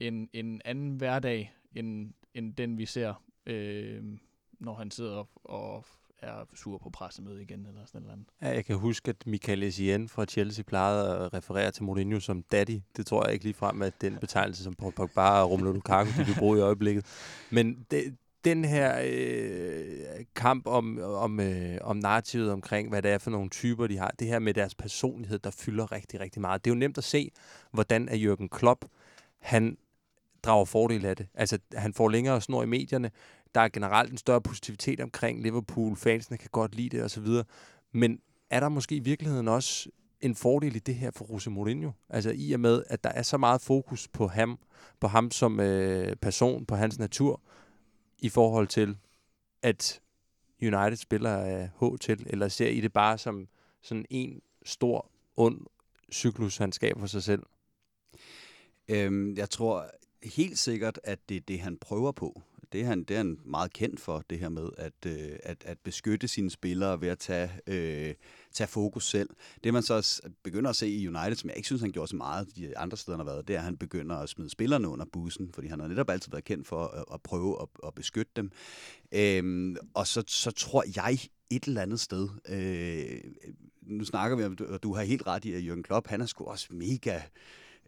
[0.00, 4.04] en, en anden hverdag, end, end den vi ser, øh,
[4.60, 5.84] når han sidder og
[6.18, 8.24] er sur på pressemødet igen, eller sådan noget.
[8.42, 12.42] Ja, jeg kan huske, at Michael Essien fra Chelsea plejede at referere til Mourinho som
[12.42, 12.80] daddy.
[12.96, 16.10] Det tror jeg ikke lige frem, at den betegnelse, som Paul Pogba og Romelu Lukaku,
[16.18, 17.06] de vil bruge i øjeblikket.
[17.50, 23.18] Men det, den her øh, kamp om, om, øh, om narrativet omkring, hvad det er
[23.18, 26.64] for nogle typer, de har, det her med deres personlighed, der fylder rigtig, rigtig meget.
[26.64, 27.30] Det er jo nemt at se,
[27.70, 28.84] hvordan er Jürgen Klopp,
[29.38, 29.76] han
[30.42, 31.26] drager fordel af det.
[31.34, 33.10] Altså, han får længere snor i medierne.
[33.54, 35.96] Der er generelt en større positivitet omkring Liverpool.
[35.96, 37.26] Fansene kan godt lide det, osv.
[37.92, 38.18] Men
[38.50, 41.90] er der måske i virkeligheden også en fordel i det her for Jose Mourinho?
[42.08, 44.58] Altså i og med, at der er så meget fokus på ham,
[45.00, 47.40] på ham som øh, person, på hans natur,
[48.24, 48.98] i forhold til,
[49.62, 50.00] at
[50.62, 53.48] United spiller af H til, eller ser I det bare som
[53.82, 55.66] sådan en stor, ond
[56.12, 57.42] cyklus, han skaber for sig selv?
[58.88, 59.90] Øhm, jeg tror
[60.22, 62.42] helt sikkert, at det er det, han prøver på.
[62.74, 65.64] Det er han, det er han meget kendt for, det her med at, øh, at,
[65.64, 68.14] at beskytte sine spillere ved at tage, øh,
[68.52, 69.30] tage fokus selv.
[69.64, 72.16] Det man så begynder at se i United, som jeg ikke synes, han gjorde så
[72.16, 74.88] meget de andre steder, han har været, det er, at han begynder at smide spillerne
[74.88, 77.94] under bussen, fordi han har netop altid været kendt for at, at prøve at, at
[77.94, 78.50] beskytte dem.
[79.12, 81.18] Øhm, og så, så tror jeg
[81.50, 83.32] et eller andet sted, øh,
[83.82, 86.26] nu snakker vi om, og du har helt ret i, at Jürgen Klopp, han er
[86.26, 87.20] sgu også mega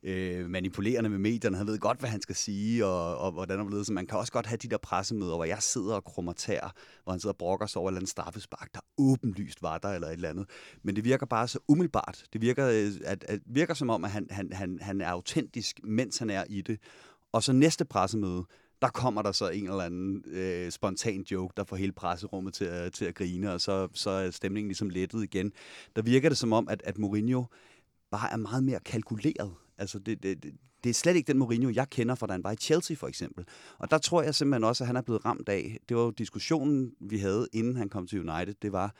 [0.06, 1.56] øh, manipulerende med medierne.
[1.56, 4.32] Han ved godt, hvad han skal sige, og, og hvordan og Så man kan også
[4.32, 7.38] godt have de der pressemøder, hvor jeg sidder og krummer tær, hvor han sidder og
[7.38, 10.46] brokker sig over et eller andet straffespark, der åbenlyst var der, eller et eller andet.
[10.82, 12.24] Men det virker bare så umiddelbart.
[12.32, 15.80] Det virker, øh, at, at, virker som om, at han, han, han, han er autentisk,
[15.84, 16.80] mens han er i det.
[17.32, 18.44] Og så næste pressemøde,
[18.82, 22.64] der kommer der så en eller anden øh, spontan joke, der får hele presserummet til
[22.64, 25.52] at, til at grine, og så, så er stemningen ligesom lettet igen.
[25.96, 27.44] Der virker det som om, at, at Mourinho
[28.10, 29.54] bare er meget mere kalkuleret.
[29.78, 30.44] Altså, det, det,
[30.84, 33.08] det, er slet ikke den Mourinho, jeg kender fra, da han var i Chelsea for
[33.08, 33.44] eksempel.
[33.78, 35.78] Og der tror jeg simpelthen også, at han er blevet ramt af.
[35.88, 38.54] Det var jo diskussionen, vi havde, inden han kom til United.
[38.62, 38.94] Det var,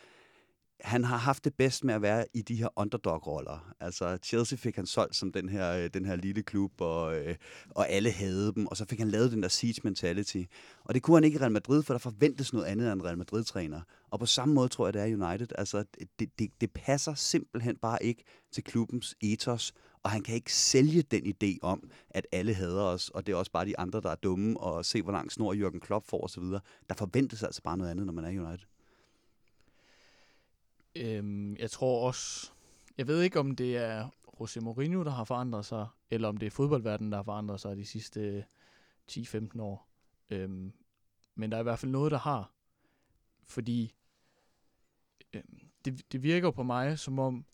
[0.81, 3.75] han har haft det bedst med at være i de her underdog-roller.
[3.81, 7.37] Altså, Chelsea fik han solgt som den her, øh, den her lille klub, og, øh,
[7.71, 10.43] og alle havde dem, og så fik han lavet den der siege mentality.
[10.85, 13.19] Og det kunne han ikke i Real Madrid, for der forventes noget andet end Real
[13.19, 13.81] Madrid-træner.
[14.11, 15.47] Og på samme måde tror jeg, det er United.
[15.59, 15.85] Altså,
[16.19, 19.73] det, det, det passer simpelthen bare ikke til klubbens ethos,
[20.07, 23.37] og han kan ikke sælge den idé om, at alle hader os, og det er
[23.37, 26.25] også bare de andre, der er dumme, og se, hvor lang snor Jürgen Klopp får
[26.25, 26.43] osv.
[26.89, 28.67] Der forventes altså bare noget andet, når man er United.
[30.95, 32.51] Øhm, jeg tror også,
[32.99, 34.09] jeg ved ikke, om det er
[34.41, 37.77] José Mourinho, der har forandret sig, eller om det er fodboldverdenen, der har forandret sig
[37.77, 38.45] de sidste
[39.13, 39.89] 10-15 år.
[40.31, 40.73] Øhm,
[41.35, 42.53] men der er i hvert fald noget, der har.
[43.45, 43.95] Fordi
[45.33, 47.45] øhm, det, det virker på mig, som om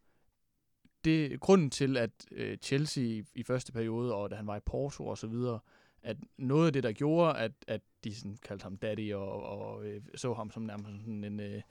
[1.05, 4.61] det grunden til, at øh, Chelsea i, i første periode, og da han var i
[4.61, 5.59] Porto og så videre,
[6.03, 9.87] at noget af det, der gjorde, at, at de sådan kaldte ham daddy og, og
[9.87, 11.41] øh, så ham som nærmest sådan en...
[11.41, 11.63] Øh,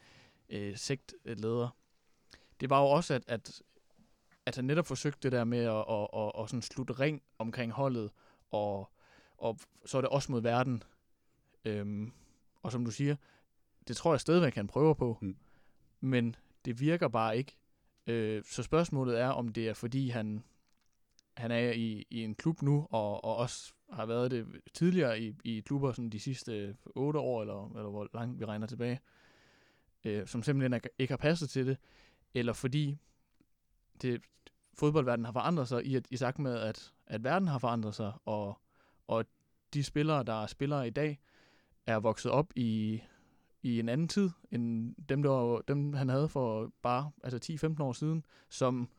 [0.51, 1.77] øh, sektleder,
[2.59, 3.61] det var jo også, at, at,
[4.45, 7.71] at han netop forsøgte det der med at, at, at, at sådan slutte ring omkring
[7.71, 8.11] holdet,
[8.51, 8.89] og,
[9.37, 10.83] og så er det også mod verden.
[11.65, 12.11] Øhm,
[12.63, 13.15] og som du siger,
[13.87, 15.37] det tror jeg stadigvæk, han prøver på, mm.
[15.99, 17.57] men det virker bare ikke.
[18.11, 20.43] Øh, så spørgsmålet er, om det er fordi, han,
[21.37, 25.35] han er i, i en klub nu, og, og også har været det tidligere i,
[25.43, 28.99] i klubber sådan de sidste otte år, eller, eller hvor langt vi regner tilbage,
[30.05, 31.77] øh, som simpelthen ikke har passet til det,
[32.33, 32.97] eller fordi
[34.01, 34.21] det,
[34.79, 38.13] fodboldverdenen har forandret sig i, at, i sagt med, at, at verden har forandret sig,
[38.25, 38.61] og,
[39.07, 39.25] og
[39.73, 41.19] de spillere, der er spillere i dag,
[41.85, 43.01] er vokset op i,
[43.63, 47.83] i en anden tid, end dem, der var, dem han havde for bare altså 10-15
[47.83, 48.89] år siden, som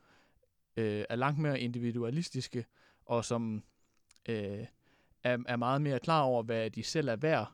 [0.77, 2.65] øh, er langt mere individualistiske,
[3.05, 3.63] og som
[4.29, 4.67] øh,
[5.25, 7.53] er, er meget mere klar over, hvad de selv er værd,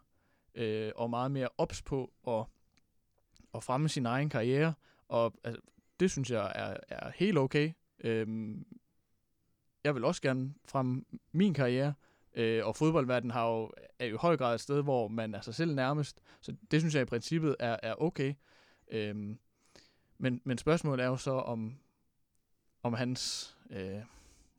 [0.54, 2.44] øh, og meget mere ops på at
[3.54, 4.74] at fremme sin egen karriere,
[5.08, 5.62] og altså,
[6.00, 7.72] det synes jeg er, er helt okay.
[8.04, 8.66] Øhm,
[9.84, 11.94] jeg vil også gerne fremme min karriere,
[12.34, 15.40] øh, og fodboldverdenen har jo, er jo i høj grad et sted, hvor man er
[15.40, 18.34] sig selv nærmest, så det synes jeg i princippet er, er okay.
[18.90, 19.38] Øhm,
[20.18, 21.74] men, men spørgsmålet er jo så, om,
[22.82, 24.00] om hans øh,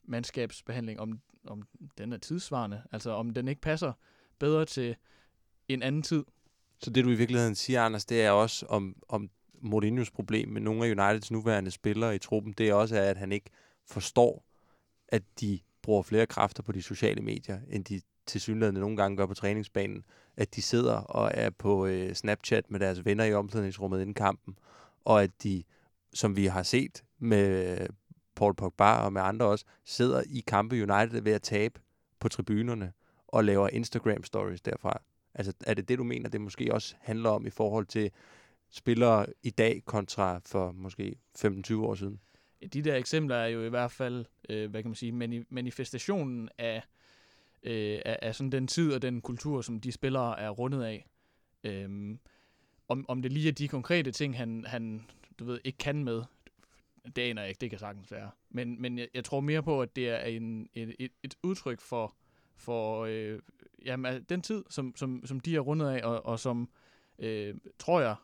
[0.04, 3.94] mandskabsbehandling, om, om den er tidsvarende, altså om den ikke passer
[4.40, 4.96] bedre til
[5.68, 6.26] en anden tid,
[6.82, 9.30] så det, du i virkeligheden siger, Anders, det er også om, om
[9.64, 13.32] Mourinho's problem med nogle af Uniteds nuværende spillere i truppen, det er også, at han
[13.32, 13.50] ikke
[13.86, 14.46] forstår,
[15.08, 19.17] at de bruger flere kræfter på de sociale medier, end de til synligheden nogle gange
[19.17, 20.06] gør på træningsbanen.
[20.38, 24.58] At de sidder og er på øh, Snapchat med deres venner i omklædningsrummet inden kampen,
[25.06, 25.63] og at de,
[26.13, 27.78] som vi har set med
[28.36, 31.80] Paul Pogba og med andre også, sidder i kampe United ved at tabe
[32.19, 32.93] på tribunerne
[33.28, 35.02] og laver Instagram stories derfra.
[35.34, 38.12] Altså, er det det, du mener, det måske også handler om i forhold til
[38.69, 42.19] spillere i dag kontra for måske 15-20 år siden?
[42.74, 46.50] De der eksempler er jo i hvert fald, øh, hvad kan man sige, mani- manifestationen
[46.58, 46.84] af,
[47.63, 51.10] øh, af, af sådan den tid og den kultur, som de spillere er rundet af.
[51.63, 52.19] Øhm,
[52.88, 55.06] om, om det lige er de konkrete ting, han, han
[55.39, 56.24] du ved, ikke kan med,
[57.15, 58.32] det aner jeg ikke, det kan sagtens være.
[58.50, 61.82] Men, men jeg, jeg tror mere på, at det er en, et, et, et udtryk
[61.82, 62.15] for,
[62.56, 63.39] for øh,
[63.86, 66.69] jamen, den tid, som, som, som de er rundet af, og, og som,
[67.19, 68.15] øh, tror jeg,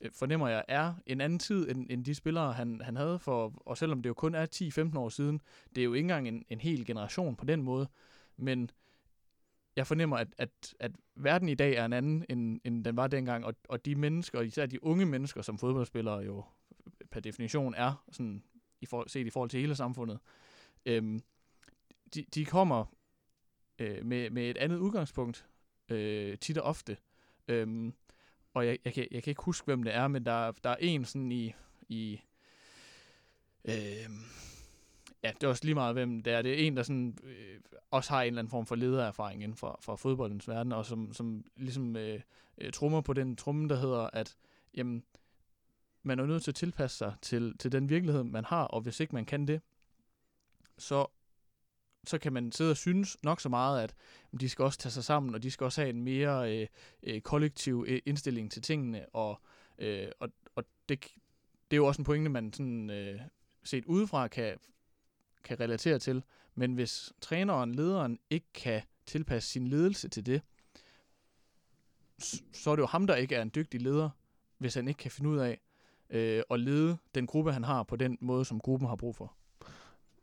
[0.00, 3.62] Øh, fornemmer jeg, er en anden tid, end, end de spillere, han, han havde for,
[3.66, 5.40] og selvom det jo kun er 10-15 år siden,
[5.74, 7.88] det er jo ikke engang en, en hel generation på den måde,
[8.36, 8.70] men
[9.76, 13.06] jeg fornemmer, at, at, at verden i dag er en anden, end, end den var
[13.06, 16.44] dengang, og, og de mennesker, især de unge mennesker, som fodboldspillere jo
[17.10, 18.42] per definition er, sådan
[18.80, 20.18] i for, set i forhold til hele samfundet,
[20.86, 21.20] øhm,
[22.14, 22.84] de, de kommer
[23.78, 25.46] øh, med, med et andet udgangspunkt,
[25.88, 26.96] øh, tit og ofte.
[27.48, 27.94] Øhm,
[28.56, 30.76] og jeg, jeg, kan, jeg kan ikke huske, hvem det er, men der, der er
[30.80, 31.54] en sådan i...
[31.88, 32.20] i
[33.64, 34.10] øh,
[35.22, 36.42] ja, det er også lige meget, hvem det er.
[36.42, 39.56] Det er en, der sådan, øh, også har en eller anden form for ledererfaring inden
[39.56, 42.20] for, for fodboldens verden, og som, som ligesom øh,
[42.58, 44.36] øh trummer på den trumme, der hedder, at
[44.74, 45.04] jamen,
[46.02, 49.00] man er nødt til at tilpasse sig til, til den virkelighed, man har, og hvis
[49.00, 49.60] ikke man kan det,
[50.78, 51.06] så
[52.06, 53.94] så kan man sidde og synes nok så meget, at
[54.40, 56.66] de skal også tage sig sammen, og de skal også have en mere øh,
[57.02, 59.40] øh, kollektiv øh, indstilling til tingene, og,
[59.78, 61.00] øh, og, og det,
[61.70, 63.20] det er jo også en pointe, man sådan, øh,
[63.64, 64.56] set udefra kan,
[65.44, 66.22] kan relatere til,
[66.54, 70.42] men hvis træneren, lederen, ikke kan tilpasse sin ledelse til det,
[72.52, 74.10] så er det jo ham, der ikke er en dygtig leder,
[74.58, 75.60] hvis han ikke kan finde ud af
[76.10, 79.36] øh, at lede den gruppe, han har, på den måde, som gruppen har brug for.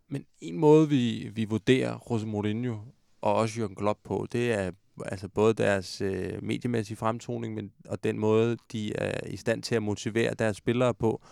[0.09, 2.77] Men en måde, vi, vi vurderer Jose Mourinho
[3.21, 4.71] og også Jürgen Klopp på, det er
[5.05, 9.75] altså både deres øh, mediemæssige fremtoning, men, og den måde, de er i stand til
[9.75, 11.23] at motivere deres spillere på.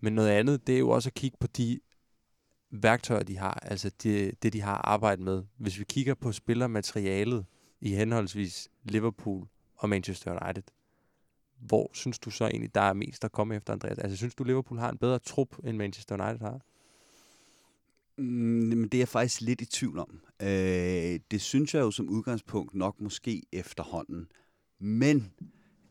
[0.00, 1.80] Men noget andet, det er jo også at kigge på de
[2.70, 5.42] værktøjer, de har, altså det, det de har arbejdet med.
[5.56, 7.46] Hvis vi kigger på spillermaterialet
[7.80, 10.62] i henholdsvis Liverpool og Manchester United,
[11.58, 13.98] hvor synes du så egentlig, der er mest at komme efter, Andreas?
[13.98, 16.60] Altså synes du, Liverpool har en bedre trup, end Manchester United har?
[18.18, 20.20] Mm, det er jeg faktisk lidt i tvivl om.
[20.42, 24.26] Øh, det synes jeg jo som udgangspunkt nok måske efterhånden.
[24.78, 25.32] Men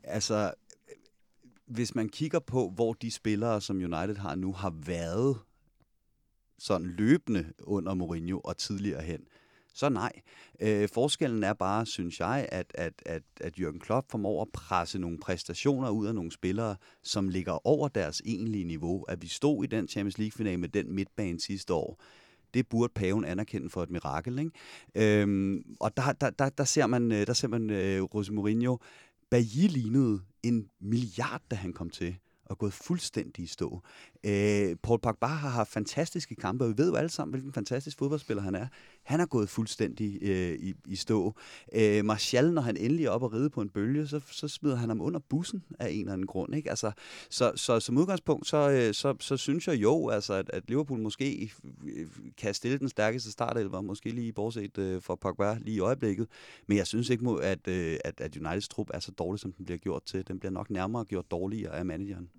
[0.03, 0.53] altså,
[1.65, 5.37] hvis man kigger på, hvor de spillere, som United har nu, har været
[6.59, 9.21] sådan løbende under Mourinho og tidligere hen,
[9.73, 10.11] så nej.
[10.59, 14.99] Øh, forskellen er bare, synes jeg, at, at, at, at Jürgen Klopp formår at presse
[14.99, 19.03] nogle præstationer ud af nogle spillere, som ligger over deres egentlige niveau.
[19.03, 22.03] At vi stod i den Champions League-finale med den midtbane sidste år,
[22.53, 24.39] det burde paven anerkende for et mirakel.
[24.39, 25.21] Ikke?
[25.21, 28.33] Øhm, og der, der, der, der ser man, øh, der ser man øh, uh, Jose
[28.33, 28.77] Mourinho,
[29.29, 33.81] Bailly lignede en milliard, da han kom til og gået fuldstændig i stå.
[34.23, 37.97] Øh, Paul Pogba har haft fantastiske kampe, og vi ved jo alle sammen, hvilken fantastisk
[37.97, 38.67] fodboldspiller han er.
[39.03, 41.35] Han er gået fuldstændig øh, i, i stå.
[41.75, 44.75] Øh, Martial, når han endelig er oppe og ride på en bølge, så, så smider
[44.75, 46.55] han ham under bussen af en eller anden grund.
[46.55, 46.69] Ikke?
[46.69, 46.91] Altså,
[47.29, 50.99] så, så som udgangspunkt, så, øh, så, så synes jeg jo, altså, at, at Liverpool
[50.99, 51.51] måske
[51.83, 52.07] øh,
[52.37, 56.27] kan stille den stærkeste startelver, måske lige bortset øh, for Pogba lige i øjeblikket.
[56.67, 59.65] Men jeg synes ikke, at, øh, at, at Uniteds trup er så dårlig, som den
[59.65, 60.27] bliver gjort til.
[60.27, 62.29] Den bliver nok nærmere gjort dårligere af manageren.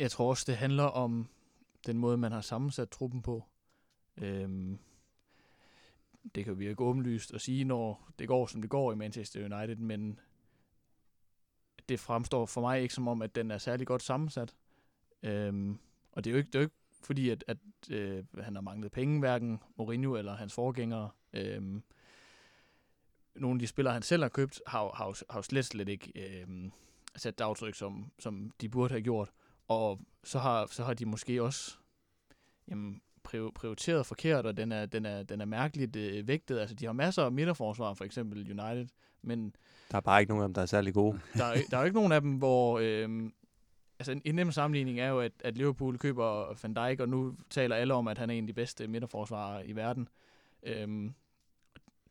[0.00, 1.28] Jeg tror også, det handler om
[1.86, 3.44] den måde, man har sammensat truppen på.
[4.16, 4.78] Øhm,
[6.34, 9.76] det kan virke åbenlyst at sige, når det går, som det går i Manchester United,
[9.76, 10.18] men
[11.88, 14.54] det fremstår for mig ikke som om, at den er særlig godt sammensat.
[15.22, 15.78] Øhm,
[16.12, 17.58] og det er jo ikke, det er jo ikke fordi, at, at
[17.90, 21.10] øh, han har manglet penge, hverken Mourinho eller hans forgængere.
[21.32, 21.82] Øhm,
[23.34, 26.12] nogle af de spillere, han selv har købt, har, har, har jo slet, slet ikke
[26.14, 26.70] øh,
[27.16, 29.30] sat aftryk, som, som de burde have gjort.
[29.70, 31.76] Og så har, så har de måske også
[32.68, 33.00] jamen,
[33.54, 36.58] prioriteret forkert, og den er, den er, den er mærkeligt øh, vægtet.
[36.58, 38.88] Altså, de har masser af midterforsvar, for eksempel United,
[39.22, 39.54] men...
[39.90, 41.20] Der er bare ikke nogen af dem, der er særlig gode.
[41.38, 42.78] Der er, der er jo ikke nogen af dem, hvor...
[42.82, 43.30] Øh,
[43.98, 47.36] altså, en, en nem sammenligning er jo, at, at Liverpool køber Van Dijk, og nu
[47.50, 50.08] taler alle om, at han er en af de bedste midterforsvarer i verden.
[50.62, 51.10] Øh,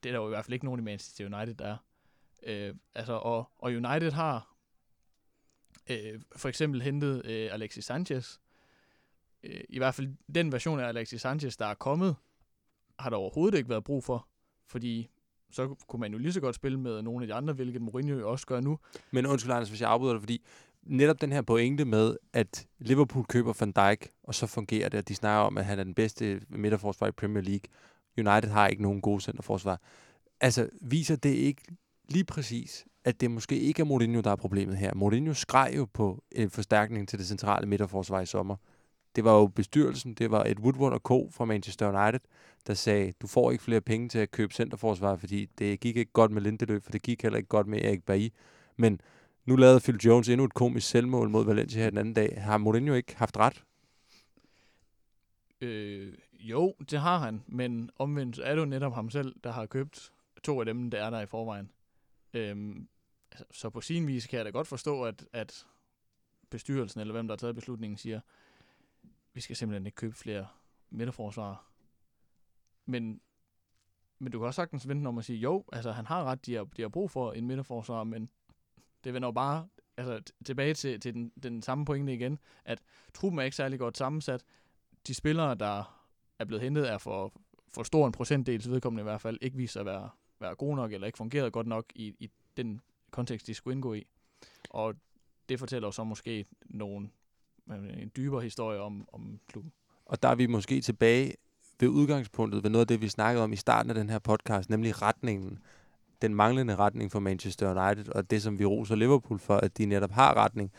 [0.04, 1.78] det er der jo i hvert fald ikke nogen i Manchester United, der er.
[2.44, 4.49] Øh, altså, og, og United har
[5.90, 8.38] øh, for eksempel hentet øh, Alexis Sanchez.
[9.44, 12.16] Øh, I hvert fald den version af Alexis Sanchez, der er kommet,
[13.00, 14.28] har der overhovedet ikke været brug for,
[14.68, 15.10] fordi
[15.52, 18.20] så kunne man jo lige så godt spille med nogle af de andre, hvilket Mourinho
[18.20, 18.80] jo også gør nu.
[19.12, 20.46] Men undskyld, Anders, hvis jeg afbryder dig, fordi
[20.84, 25.08] netop den her pointe med, at Liverpool køber Van Dijk, og så fungerer det, at
[25.08, 27.70] de snakker om, at han er den bedste midterforsvar i Premier League.
[28.18, 29.82] United har ikke nogen gode centerforsvar.
[30.42, 31.62] Altså, viser det ikke
[32.10, 34.94] lige præcis, at det måske ikke er Mourinho, der er problemet her.
[34.94, 38.56] Mourinho skreg jo på øh, en forstærkning til det centrale midterforsvar i sommer.
[39.16, 41.30] Det var jo bestyrelsen, det var et Woodward og Co.
[41.32, 42.20] fra Manchester United,
[42.68, 46.12] der sagde, du får ikke flere penge til at købe centerforsvar, fordi det gik ikke
[46.12, 48.30] godt med Lindeløf, for det gik heller ikke godt med Erik Bailly.
[48.78, 49.02] Men
[49.46, 52.42] nu lavede Phil Jones endnu et komisk selvmål mod Valencia her den anden dag.
[52.42, 53.64] Har Mourinho ikke haft ret?
[55.62, 59.66] Øh, jo, det har han, men omvendt er det jo netop ham selv, der har
[59.66, 60.12] købt
[60.44, 61.70] to af dem, der er der i forvejen.
[62.34, 62.88] Øhm,
[63.32, 65.68] altså, så på sin vis kan jeg da godt forstå, at, at
[66.50, 68.20] bestyrelsen, eller hvem der har taget beslutningen, siger,
[69.34, 70.48] vi skal simpelthen ikke købe flere
[70.90, 71.72] midterforsvarer.
[72.86, 73.22] Men,
[74.20, 76.56] men du kan også sagtens vente om at sige, jo, altså han har ret, de
[76.56, 78.30] har, de har brug for en midterforsvar, men
[79.04, 82.82] det vender jo bare altså, tilbage til, til den, den samme pointe igen, at
[83.14, 84.44] truppen er ikke særlig godt sammensat.
[85.08, 86.06] De spillere, der
[86.40, 87.34] er blevet hentet, er for,
[87.74, 90.10] for stor en procentdel, vedkommende i hvert fald, ikke viser at være
[90.42, 92.82] være gode nok, eller ikke fungerede godt nok i, i den
[93.12, 94.08] kontekst, de skulle indgå i.
[94.70, 94.96] Og
[95.50, 97.10] det fortæller jo så måske nogle,
[97.98, 99.72] en dybere historie om, om klubben.
[100.06, 101.34] Og der er vi måske tilbage
[101.80, 104.70] ved udgangspunktet, ved noget af det, vi snakkede om i starten af den her podcast,
[104.70, 105.60] nemlig retningen.
[106.22, 109.86] Den manglende retning for Manchester United, og det, som vi roser Liverpool for, at de
[109.86, 110.72] netop har retning.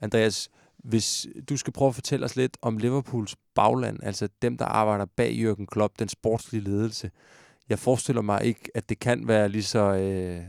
[0.00, 4.64] Andreas, Hvis du skal prøve at fortælle os lidt om Liverpools bagland, altså dem, der
[4.64, 7.10] arbejder bag Jürgen Klopp, den sportslige ledelse.
[7.68, 10.44] Jeg forestiller mig ikke, at det kan være lige så, øh,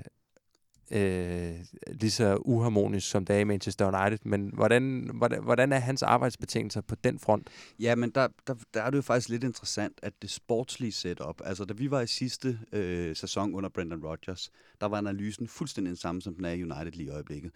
[0.92, 1.56] øh,
[1.88, 4.20] lige så uharmonisk, som det er i Manchester United.
[4.24, 7.48] Men hvordan, hvordan, hvordan er hans arbejdsbetingelser på den front?
[7.80, 11.42] Ja, men der, der, der er det jo faktisk lidt interessant, at det sportslige setup,
[11.46, 14.52] altså da vi var i sidste øh, sæson under Brendan Rodgers,
[14.82, 17.52] der var analysen fuldstændig den samme, som den er i United lige i øjeblikket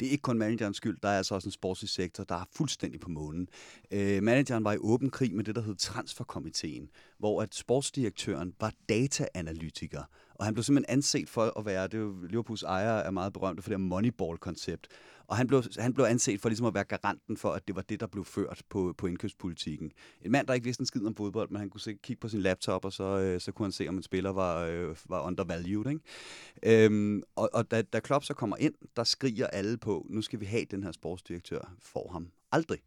[0.00, 2.44] det er ikke kun managerens skyld, der er altså også en sportslig sektor, der er
[2.52, 3.48] fuldstændig på månen.
[3.90, 6.88] Øh, manageren var i åben krig med det, der hed transferkomiteen,
[7.18, 10.02] hvor at sportsdirektøren var dataanalytiker,
[10.44, 13.32] og han blev simpelthen anset for at være, det er jo Liverpools ejer er meget
[13.32, 14.88] berømte for det her Moneyball-koncept,
[15.26, 17.82] og han blev, han blev anset for ligesom at være garanten for, at det var
[17.82, 19.92] det, der blev ført på, på indkøbspolitikken.
[20.22, 22.28] En mand, der ikke vidste en skid om fodbold, men han kunne se, kigge på
[22.28, 25.22] sin laptop, og så, øh, så kunne han se, om en spiller var, øh, var
[25.22, 25.86] undervalued.
[25.86, 26.84] Ikke?
[26.84, 30.40] Øhm, og og da, da Klopp så kommer ind, der skriger alle på, nu skal
[30.40, 31.74] vi have den her sportsdirektør.
[31.80, 32.78] for ham aldrig.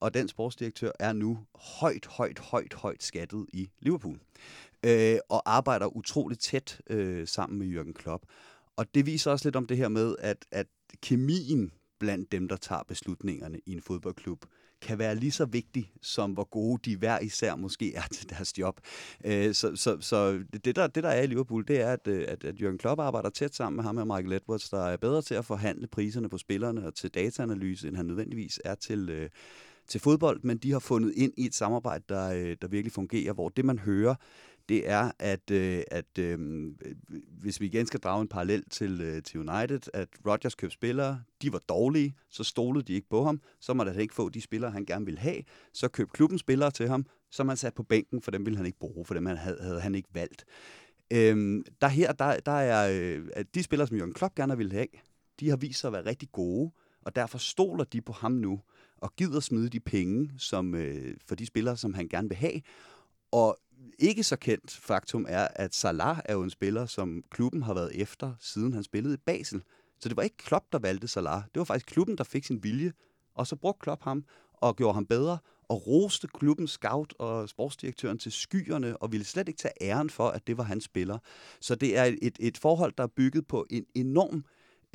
[0.00, 4.20] Og den sportsdirektør er nu højt, højt, højt, højt skattet i Liverpool.
[4.84, 8.24] Øh, og arbejder utroligt tæt øh, sammen med Jürgen Klopp.
[8.76, 10.66] Og det viser også lidt om det her med, at, at
[11.02, 14.44] kemien blandt dem, der tager beslutningerne i en fodboldklub,
[14.82, 18.58] kan være lige så vigtig, som hvor gode de hver især måske er til deres
[18.58, 18.80] job.
[19.24, 22.44] Øh, så så, så det, der, det, der er i Liverpool, det er, at, at,
[22.44, 25.34] at Jürgen Klopp arbejder tæt sammen med ham og Michael Edwards, der er bedre til
[25.34, 29.30] at forhandle priserne på spillerne og til dataanalyse, end han nødvendigvis er til, øh,
[29.88, 33.32] til fodbold, men de har fundet ind i et samarbejde, der, øh, der virkelig fungerer,
[33.32, 34.14] hvor det, man hører,
[34.68, 36.38] det er, at, øh, at øh,
[37.40, 41.22] hvis vi igen skal drage en parallel til, øh, til United, at Rodgers købte spillere,
[41.42, 44.40] de var dårlige, så stolede de ikke på ham, så måtte han ikke få de
[44.40, 47.82] spillere, han gerne ville have, så købte klubben spillere til ham, som han sat på
[47.82, 50.44] bænken, for dem ville han ikke bruge, for dem havde, havde han ikke valgt.
[51.12, 54.86] Øhm, der her, der, der er øh, de spillere, som Jørgen Klopp gerne ville have,
[55.40, 56.72] de har vist sig at være rigtig gode,
[57.02, 58.60] og derfor stoler de på ham nu,
[58.98, 62.60] og gider smide de penge som, øh, for de spillere, som han gerne vil have.
[63.32, 63.58] Og
[63.98, 68.00] ikke så kendt faktum er, at Salah er jo en spiller, som klubben har været
[68.00, 69.62] efter, siden han spillede i Basel.
[70.00, 71.42] Så det var ikke Klopp, der valgte Salah.
[71.42, 72.92] Det var faktisk klubben, der fik sin vilje.
[73.34, 75.38] Og så brugte Klopp ham og gjorde ham bedre,
[75.68, 80.28] og roste klubbens scout og sportsdirektøren til skyerne, og ville slet ikke tage æren for,
[80.28, 81.18] at det var hans spiller.
[81.60, 84.42] Så det er et, et forhold, der er bygget på en enorm øh,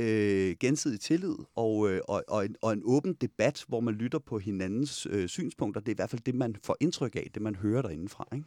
[0.03, 4.19] Øh, gensidig tillid og, øh, og, og, en, og en åben debat, hvor man lytter
[4.19, 5.81] på hinandens øh, synspunkter.
[5.81, 8.27] Det er i hvert fald det, man får indtryk af, det man hører derindefra.
[8.33, 8.45] Ikke?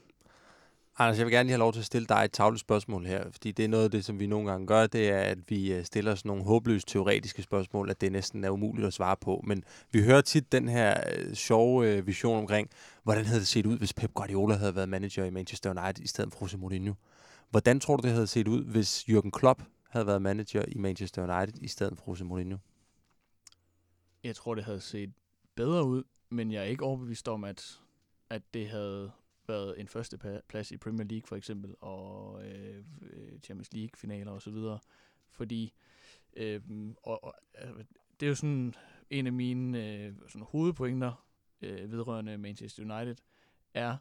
[0.98, 3.24] Anders, jeg vil gerne lige have lov til at stille dig et tavlet spørgsmål her,
[3.30, 5.72] fordi det er noget af det, som vi nogle gange gør, det er, at vi
[5.72, 9.44] øh, stiller os nogle håbløst teoretiske spørgsmål, at det næsten er umuligt at svare på.
[9.46, 12.68] Men vi hører tit den her øh, sjove øh, vision omkring,
[13.02, 16.08] hvordan havde det set ud, hvis Pep Guardiola havde været manager i Manchester United i
[16.08, 16.92] stedet for Jose Mourinho?
[17.50, 19.62] Hvordan tror du, det havde set ud, hvis Jürgen Klopp
[19.96, 22.56] havde været manager i Manchester United i stedet for Jose Mourinho?
[24.24, 25.12] Jeg tror, det havde set
[25.54, 27.80] bedre ud, men jeg er ikke overbevist om, at,
[28.30, 29.12] at det havde
[29.48, 34.56] været en første plads i Premier League for eksempel, og øh, øh Champions League-finaler osv.,
[35.30, 35.74] fordi
[36.36, 36.60] øh,
[37.02, 37.84] og, og, øh,
[38.20, 38.74] det er jo sådan
[39.10, 41.26] en af mine øh, sådan hovedpointer
[41.62, 43.16] øh, vedrørende Manchester United,
[43.74, 43.96] er,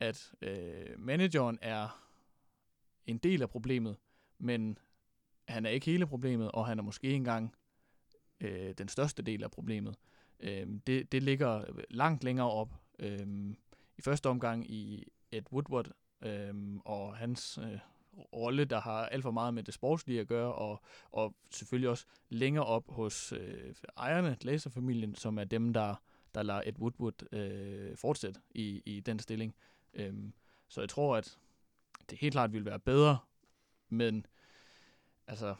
[0.00, 2.06] at øh, manageren er
[3.06, 3.96] en del af problemet,
[4.38, 4.78] men
[5.50, 7.54] han er ikke hele problemet, og han er måske ikke engang
[8.40, 9.94] øh, den største del af problemet.
[10.40, 12.74] Øh, det, det ligger langt længere op.
[12.98, 13.54] Øh,
[13.98, 15.90] i første omgang i Ed Woodward
[16.22, 17.78] øh, og hans øh,
[18.32, 22.06] rolle, der har alt for meget med det sportslige at gøre, og, og selvfølgelig også
[22.28, 25.94] længere op hos øh, ejerne, Glazer-familien, som er dem, der,
[26.34, 29.54] der lader Ed Woodward øh, fortsætte i, i den stilling.
[29.94, 30.14] Øh,
[30.68, 31.38] så jeg tror, at
[32.10, 33.18] det helt klart ville være bedre,
[33.88, 34.26] men
[35.30, 35.54] altså,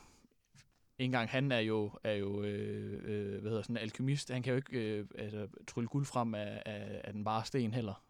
[0.98, 4.30] en gang han er jo, er jo øh, øh, hvad hedder sådan en alkymist.
[4.30, 7.74] Han kan jo ikke øh, altså, trylle guld frem af, af, af den bare sten
[7.74, 8.02] heller.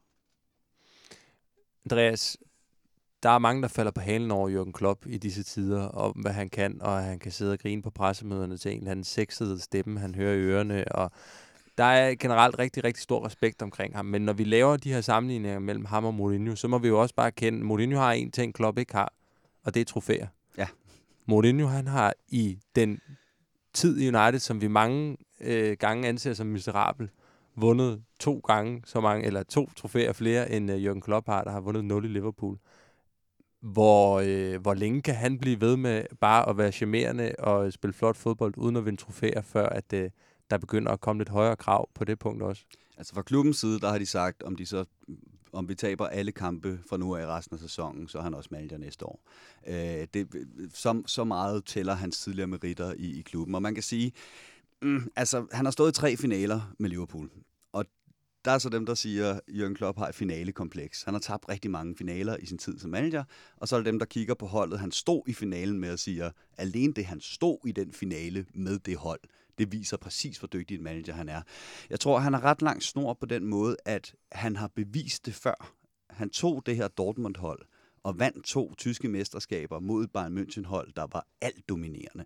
[1.85, 2.39] Andreas,
[3.23, 6.33] der er mange, der falder på halen over Jürgen Klopp i disse tider, om hvad
[6.33, 9.61] han kan, og han kan sidde og grine på pressemøderne til en eller anden sexede
[9.61, 11.11] stemme, han hører i ørerne, og
[11.79, 14.07] der er generelt rigtig, rigtig stor respekt omkring ham.
[14.07, 17.01] Men når vi laver de her sammenligninger mellem ham og Mourinho, så må vi jo
[17.01, 19.13] også bare kende, at Mourinho har en ting, Klopp ikke har,
[19.63, 20.27] og det er trofæer.
[21.27, 23.01] Mourinho, han har i den
[23.73, 27.11] tid i United, som vi mange øh, gange anser som miserabel,
[27.57, 31.51] vundet to gange så mange, eller to trofæer flere, end øh, Jürgen Klopp har, der
[31.51, 32.59] har vundet 0 i Liverpool.
[33.61, 37.95] Hvor, øh, hvor længe kan han blive ved med bare at være charmerende og spille
[37.95, 40.11] flot fodbold, uden at vinde trofæer, før at øh,
[40.51, 42.65] der begynder at komme lidt højere krav på det punkt også?
[42.97, 44.85] Altså fra klubbens side, der har de sagt, om de så
[45.53, 48.35] om vi taber alle kampe fra nu af i resten af sæsonen, så er han
[48.35, 49.21] også manager næste år.
[49.67, 50.29] Øh, det,
[50.75, 53.55] så, så meget tæller hans tidligere meritter i, i klubben.
[53.55, 54.13] Og man kan sige,
[54.83, 57.31] Mm, altså, han har stået i tre finaler med Liverpool.
[58.45, 61.03] Der er så dem, der siger, at Jürgen Klopp har et finalekompleks.
[61.03, 63.25] Han har tabt rigtig mange finaler i sin tid som manager.
[63.57, 64.81] Og så er der dem, der kigger på holdet.
[64.81, 68.79] Han stod i finalen med og siger, alene det, han stod i den finale med
[68.79, 69.21] det hold,
[69.59, 71.43] det viser præcis, hvor dygtig en manager han er.
[71.91, 75.35] Jeg tror, han har ret lang snor på den måde, at han har bevist det
[75.35, 75.75] før.
[76.11, 77.67] Han tog det her Dortmund-hold,
[78.03, 82.25] og vandt to tyske mesterskaber mod et Bayern München-hold, der var alt dominerende.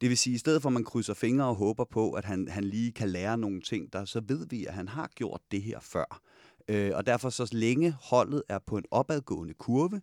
[0.00, 2.24] Det vil sige, at i stedet for at man krydser fingre og håber på, at
[2.24, 5.40] han, han lige kan lære nogle ting, der, så ved vi, at han har gjort
[5.50, 6.20] det her før.
[6.68, 10.00] Øh, og derfor så længe holdet er på en opadgående kurve,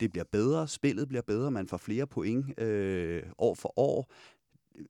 [0.00, 4.12] det bliver bedre, spillet bliver bedre, man får flere point øh, år for år,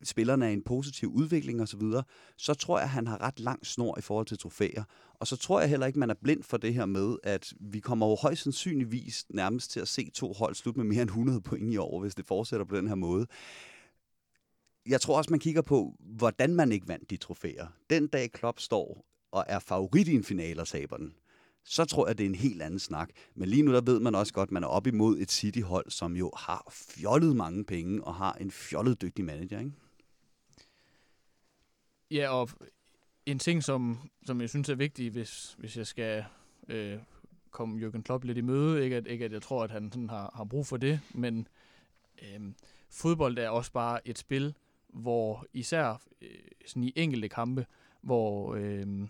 [0.03, 2.03] spillerne er i en positiv udvikling osv., så,
[2.37, 4.85] så tror jeg, at han har ret lang snor i forhold til trofæer.
[5.15, 7.81] Og så tror jeg heller ikke, man er blind for det her med, at vi
[7.81, 11.41] kommer jo højst sandsynligvis nærmest til at se to hold slutte med mere end 100
[11.41, 13.27] point i år, hvis det fortsætter på den her måde.
[14.89, 17.67] Jeg tror også, man kigger på, hvordan man ikke vandt de trofæer.
[17.91, 21.15] Den dag Klopp står og er favorit i en finale og taber den,
[21.69, 23.11] så tror jeg, det er en helt anden snak.
[23.35, 25.91] Men lige nu, der ved man også godt, at man er op imod et City-hold,
[25.91, 29.73] som jo har fjollet mange penge og har en fjollet dygtig manager, ikke?
[32.11, 32.49] Ja, og
[33.27, 36.25] en ting, som, som jeg synes er vigtig, hvis, hvis jeg skal
[36.69, 36.99] øh,
[37.51, 40.11] komme Jürgen Klopp lidt i møde, ikke at, ikke at jeg tror, at han sådan
[40.11, 41.49] har, har brug for det, men
[42.23, 42.41] øh,
[42.91, 44.55] fodbold er også bare et spil,
[44.89, 46.29] hvor især øh,
[46.67, 47.67] sådan i enkelte kampe,
[48.03, 49.09] hvor øh,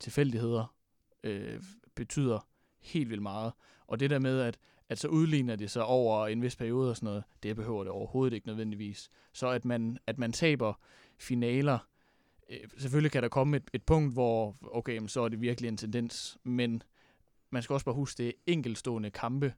[0.00, 0.74] tilfældigheder
[1.24, 1.62] øh,
[1.94, 2.48] betyder
[2.80, 3.52] helt vildt meget.
[3.86, 4.58] Og det der med, at,
[4.88, 7.92] at så udligner det sig over en vis periode og sådan noget, det behøver det
[7.92, 9.10] overhovedet ikke nødvendigvis.
[9.32, 10.74] Så at man, at man taber
[11.18, 11.78] finaler,
[12.50, 15.76] øh, selvfølgelig kan der komme et, et punkt, hvor okay, så er det virkelig en
[15.76, 16.82] tendens, men
[17.50, 19.54] man skal også bare huske, det er enkelstående kampe,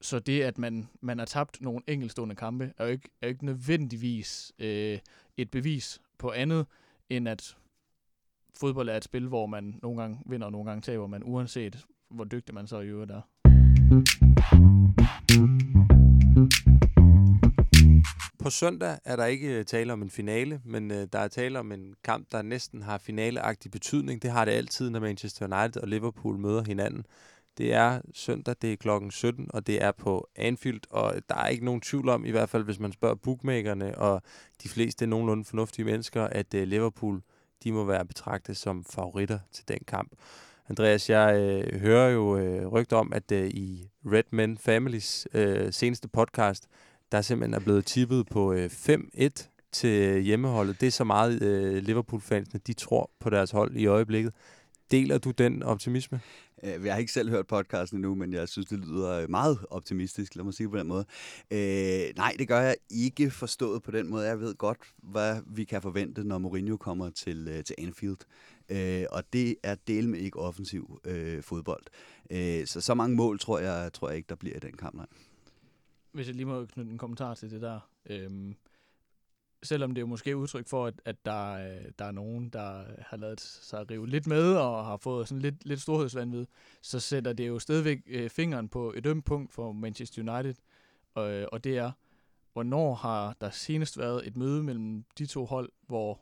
[0.00, 3.28] så det, at man, man har tabt nogle enkelstående kampe, er jo ikke, er jo
[3.28, 4.98] ikke nødvendigvis øh,
[5.36, 6.66] et bevis på andet,
[7.08, 7.56] end at
[8.60, 11.84] fodbold er et spil, hvor man nogle gange vinder og nogle gange taber man, uanset
[12.10, 13.20] hvor dygtig man så i øvrigt er.
[18.38, 21.58] På søndag er der ikke øh, tale om en finale, men øh, der er tale
[21.58, 24.22] om en kamp, der næsten har finaleagtig betydning.
[24.22, 27.06] Det har det altid, når Manchester United og Liverpool møder hinanden.
[27.58, 31.48] Det er søndag, det er klokken 17, og det er på Anfield, og der er
[31.48, 34.22] ikke nogen tvivl om, i hvert fald hvis man spørger bookmakerne og
[34.62, 37.22] de fleste nogenlunde fornuftige mennesker, at øh, Liverpool
[37.64, 40.12] de må være betragtet som favoritter til den kamp.
[40.68, 45.72] Andreas, jeg øh, hører jo øh, rygt om, at øh, i Red Men Families øh,
[45.72, 46.68] seneste podcast,
[47.12, 50.80] der simpelthen er blevet tippet på øh, 5-1 til hjemmeholdet.
[50.80, 54.32] Det er så meget øh, Liverpool-fansene, de tror på deres hold i øjeblikket.
[54.90, 56.20] Deler du den optimisme?
[56.64, 59.58] Øh, jeg har ikke selv hørt podcasten endnu, men jeg synes, det lyder øh, meget
[59.70, 61.04] optimistisk, lad mig sige på den måde.
[61.50, 64.26] Øh, nej, det gør jeg ikke forstået på den måde.
[64.26, 68.18] Jeg ved godt, hvad vi kan forvente, når Mourinho kommer til, øh, til Anfield.
[68.68, 71.84] Øh, og det er del med ikke offensiv øh, fodbold.
[72.30, 74.94] Øh, så så mange mål tror jeg, tror jeg ikke, der bliver i den kamp.
[74.94, 75.06] Nej.
[76.12, 77.80] Hvis jeg lige må knytte en kommentar til det der.
[78.10, 78.54] Øhm,
[79.64, 83.16] selvom det er måske udtryk for, at, at der, øh, der er nogen, der har
[83.16, 86.46] lavet sig rive lidt med og har fået sådan lidt, lidt storhedsvandvid,
[86.82, 90.54] så sætter det jo stadigvæk øh, fingeren på et ømt punkt for Manchester United,
[91.14, 91.92] og, øh, og det er,
[92.52, 96.20] hvornår har der senest været et møde mellem de to hold, hvor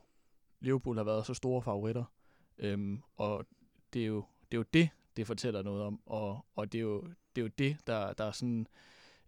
[0.59, 2.03] Liverpool har været så store favoritter.
[2.57, 3.45] Øhm, og
[3.93, 6.81] det er, jo, det er jo det, det fortæller noget om, og, og det, er
[6.81, 7.01] jo,
[7.35, 8.67] det er jo det, der, der er sådan...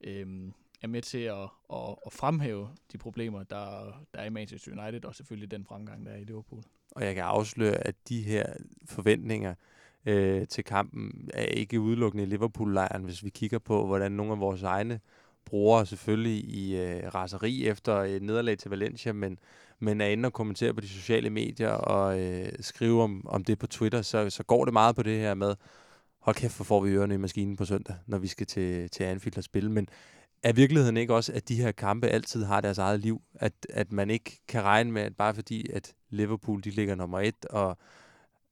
[0.01, 0.53] Øhm,
[0.85, 3.67] er med til at, at, at fremhæve de problemer, der,
[4.13, 6.63] der er i Manchester United, og selvfølgelig den fremgang, der er i Liverpool.
[6.91, 8.45] Og jeg kan afsløre, at de her
[8.85, 9.55] forventninger
[10.05, 14.39] øh, til kampen er ikke udelukkende i Liverpool-lejren, hvis vi kigger på, hvordan nogle af
[14.39, 14.99] vores egne
[15.45, 19.39] brugere selvfølgelig i øh, raseri efter et nederlag til Valencia, men,
[19.79, 23.59] men er inde og kommentere på de sociale medier og øh, skrive om, om det
[23.59, 25.55] på Twitter, så, så går det meget på det her med,
[26.25, 29.03] hold kæft, hvor får vi ørerne i maskinen på søndag, når vi skal til, til
[29.03, 29.71] Anfield og spille.
[29.71, 29.89] Men
[30.45, 33.21] er virkeligheden ikke også, at de her kampe altid har deres eget liv?
[33.33, 37.19] At, at man ikke kan regne med, at bare fordi, at Liverpool de ligger nummer
[37.19, 37.77] et og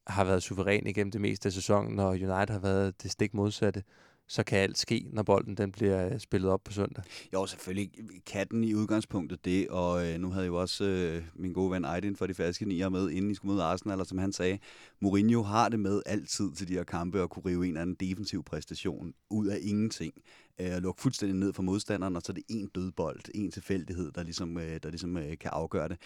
[0.07, 3.83] har været suveræn igennem det meste af sæsonen, og United har været det stik modsatte,
[4.27, 7.03] så kan alt ske, når bolden den bliver øh, spillet op på søndag.
[7.33, 7.91] Jo, selvfølgelig
[8.25, 11.71] kan den i udgangspunktet det, og øh, nu havde jeg jo også øh, min gode
[11.71, 14.33] ven Aydin for de falske nier med, inden I skulle møde Arsenal, eller som han
[14.33, 14.59] sagde,
[15.01, 17.95] Mourinho har det med altid til de her kampe at kunne rive en eller anden
[17.95, 20.13] defensiv præstation ud af ingenting.
[20.61, 24.23] Øh, lukke fuldstændig ned for modstanderen, og så er det en dødbold, en tilfældighed, der
[24.23, 25.97] ligesom, øh, der ligesom øh, kan afgøre det.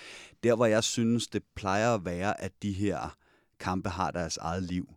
[0.44, 3.18] Der, hvor jeg synes, det plejer at være, at de her
[3.60, 4.90] kampe har deres eget liv,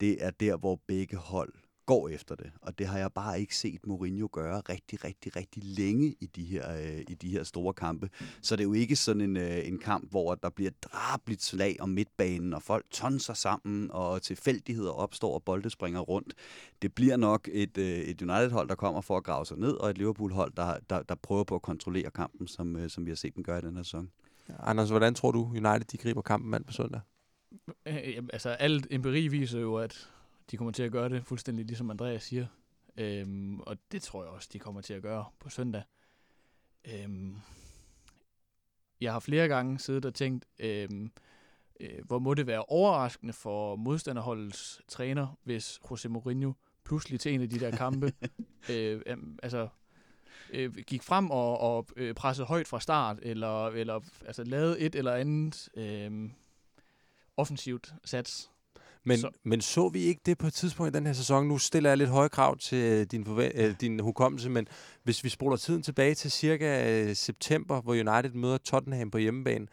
[0.00, 1.52] det er der, hvor begge hold
[1.88, 2.50] går efter det.
[2.62, 6.44] Og det har jeg bare ikke set Mourinho gøre rigtig, rigtig, rigtig længe i de
[6.44, 8.10] her, øh, i de her store kampe.
[8.42, 11.76] Så det er jo ikke sådan en, øh, en kamp, hvor der bliver drabligt slag
[11.80, 16.34] om midtbanen, og folk tonser sammen, og tilfældigheder opstår, og bolde springer rundt.
[16.82, 19.90] Det bliver nok et, øh, et United-hold, der kommer for at grave sig ned, og
[19.90, 23.16] et Liverpool-hold, der, der, der prøver på at kontrollere kampen, som, øh, som vi har
[23.16, 24.10] set dem gøre i den her sæson.
[24.58, 27.00] Anders, hvordan tror du, United de griber kampen mand på søndag?
[27.86, 30.10] Øh, jamen, altså, alt empiri viser jo, at
[30.50, 32.46] de kommer til at gøre det fuldstændig ligesom Andreas siger.
[32.96, 35.82] Øhm, og det tror jeg også, de kommer til at gøre på søndag.
[36.84, 37.36] Øhm,
[39.00, 41.12] jeg har flere gange siddet og tænkt, øhm,
[41.80, 46.52] øh, hvor må det være overraskende for modstanderholdets træner, hvis José Mourinho
[46.84, 48.12] pludselig til en af de der kampe,
[48.70, 49.68] øh, øh, altså
[50.50, 54.94] øh, gik frem og, og øh, pressede højt fra start, eller, eller altså, lavede et
[54.94, 56.30] eller andet øh,
[57.36, 58.50] offensivt sats.
[59.04, 61.46] Men Så- men så vi ikke det på et tidspunkt i den her sæson?
[61.48, 64.68] Nu stiller jeg lidt høje krav til øh, din, forve- øh, din hukommelse, men
[65.04, 69.66] hvis vi spoler tiden tilbage til cirka øh, september, hvor United møder Tottenham på hjemmebane,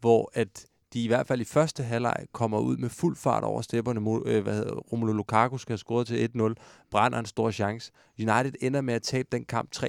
[0.00, 3.62] hvor at de i hvert fald i første halvleg kommer ud med fuld fart over
[3.62, 4.30] stepperne.
[4.30, 6.54] Øh, hvad hedder, Romelu Lukaku skal have scoret til 1-0,
[6.90, 7.92] brænder en stor chance.
[8.18, 9.82] United ender med at tabe den kamp 3-0.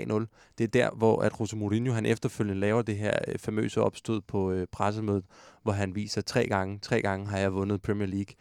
[0.58, 4.22] Det er der, hvor at Jose Mourinho han efterfølgende laver det her øh, famøse opstød
[4.22, 5.26] på øh, pressemødet,
[5.64, 8.34] hvor han viser tre gange, tre gange har jeg vundet Premier League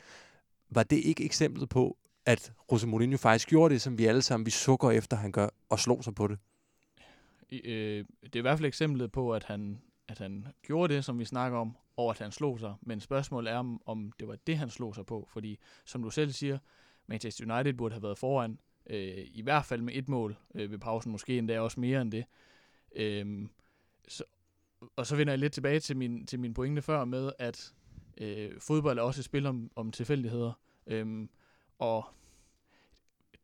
[0.71, 1.97] var det ikke eksemplet på,
[2.27, 5.49] at Jose Mourinho faktisk gjorde det, som vi alle sammen vi sukker efter, han gør,
[5.69, 6.39] og slog sig på det?
[7.49, 11.05] I- Øh, det er i hvert fald eksemplet på, at han, at han gjorde det,
[11.05, 12.75] som vi snakker om, og at han slog sig.
[12.83, 15.29] Men spørgsmålet er, om, om det var det, han slog sig på.
[15.33, 16.59] Fordi, som du selv siger,
[17.07, 18.59] Manchester United burde have været foran,
[18.91, 22.13] øh, i hvert fald med et mål øh, ved pausen, måske endda også mere end
[22.13, 22.25] det.
[22.97, 23.49] Øh,
[24.09, 24.25] så,
[24.97, 27.73] og så vender jeg lidt tilbage til min, til min pointe før med, at
[28.19, 30.53] øh, fodbold er også et spil om, om tilfældigheder.
[30.87, 31.29] Øhm,
[31.79, 32.05] og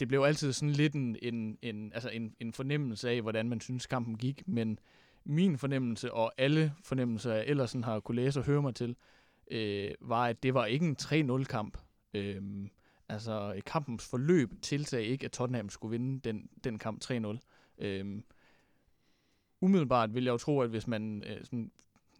[0.00, 3.60] det blev altid sådan lidt en, en, en, altså en, en fornemmelse af, hvordan man
[3.60, 4.78] synes kampen gik, men
[5.24, 8.96] min fornemmelse, og alle fornemmelser, jeg ellers sådan har kunne læse og høre mig til,
[9.50, 11.78] øh, var, at det var ikke en 3-0-kamp.
[12.14, 12.70] Øhm,
[13.08, 17.38] altså, kampens forløb tilsag ikke, at Tottenham skulle vinde den, den kamp 3-0.
[17.78, 18.24] Øhm,
[19.60, 21.70] umiddelbart vil jeg jo tro, at hvis man øh, sådan,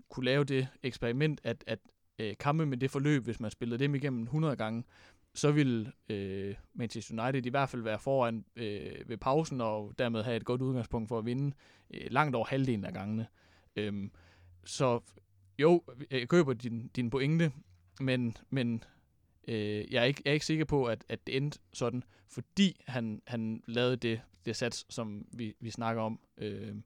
[0.08, 1.78] kunne lave det eksperiment, at, at
[2.18, 4.84] øh, kampe med det forløb, hvis man spillede dem igennem 100 gange,
[5.34, 10.22] så vil øh, Manchester United i hvert fald være foran øh, ved pausen, og dermed
[10.22, 11.56] have et godt udgangspunkt for at vinde
[11.94, 13.26] øh, langt over halvdelen af gangene.
[13.76, 14.10] Øhm,
[14.64, 15.00] så
[15.58, 17.52] jo, jeg køber din, din pointe,
[18.00, 18.84] men, men
[19.48, 22.80] øh, jeg, er ikke, jeg er ikke sikker på, at, at det endte sådan, fordi
[22.86, 26.20] han, han lavede det, det sats, som vi, vi snakker om.
[26.38, 26.76] Øh,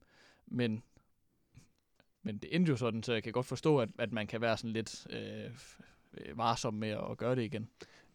[0.47, 0.83] men,
[2.23, 4.57] men det endte jo sådan, så jeg kan godt forstå, at, at man kan være
[4.57, 7.67] sådan lidt øh, varsom med at gøre det igen.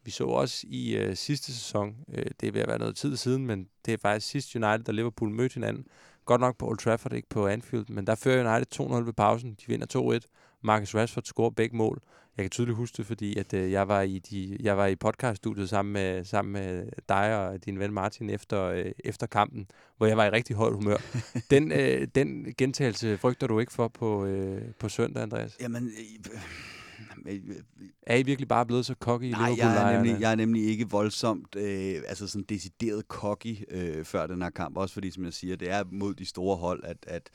[0.03, 3.17] Vi så også i øh, sidste sæson, øh, det er ved at være noget tid
[3.17, 5.87] siden, men det er faktisk sidst United og Liverpool mødte hinanden.
[6.25, 9.51] Godt nok på Old Trafford, ikke på Anfield, men der fører United 2-0 ved pausen.
[9.51, 10.46] De vinder 2-1.
[10.63, 12.01] Marcus Rashford scorer begge mål.
[12.37, 14.95] Jeg kan tydeligt huske det, fordi at, øh, jeg var i de, jeg var i
[14.95, 20.07] podcaststudiet sammen med, sammen med dig og din ven Martin efter, øh, efter kampen, hvor
[20.07, 20.97] jeg var i rigtig højt humør.
[21.51, 25.57] den, øh, den gentagelse frygter du ikke for på, øh, på søndag, Andreas?
[25.61, 26.33] Jamen, øh,
[27.25, 27.55] øh,
[28.01, 30.65] Er I virkelig bare blevet så cocky i Nej, jeg er, nemlig, jeg er nemlig
[30.65, 34.77] ikke voldsomt, øh, altså sådan decideret cocky øh, før den her kamp.
[34.77, 37.29] Også fordi, som jeg siger, det er mod de store hold, at, at,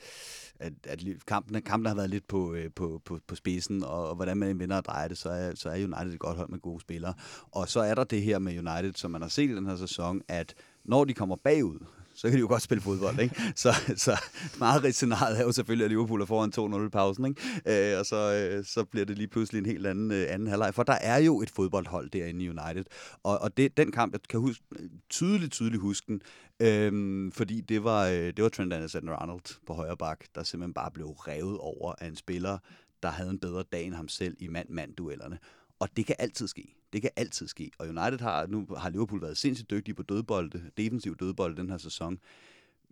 [0.63, 4.15] at, at kampen, kampen har været lidt på, øh, på, på, på spidsen, og, og
[4.15, 6.59] hvordan man vinder og drejer det, så er, så er United et godt hold med
[6.59, 7.13] gode spillere.
[7.51, 9.75] Og så er der det her med United, som man har set i den her
[9.75, 10.53] sæson, at
[10.85, 11.79] når de kommer bagud,
[12.15, 13.41] så kan de jo godt spille fodbold, ikke?
[13.55, 14.21] Så, så
[14.59, 17.93] meget scenariet er jo selvfølgelig, at Liverpool er foran 2-0 i pausen, ikke?
[17.93, 20.73] Øh, og så, øh, så bliver det lige pludselig en helt anden, øh, anden halvleg.
[20.73, 22.83] For der er jo et fodboldhold derinde i United.
[23.23, 24.63] Og, og det, den kamp, jeg kan huske,
[25.09, 26.21] tydeligt, tydeligt huske den,
[26.59, 30.91] øhm, fordi det var, øh, det var Trent Alexander-Arnold på højre bak, der simpelthen bare
[30.91, 32.57] blev revet over af en spiller,
[33.03, 35.39] der havde en bedre dag end ham selv i mand-mand-duellerne.
[35.79, 36.75] Og det kan altid ske.
[36.93, 37.71] Det kan altid ske.
[37.79, 41.77] Og United har, nu har Liverpool været sindssygt dygtige på dødbolde, defensiv dødbolde den her
[41.77, 42.19] sæson.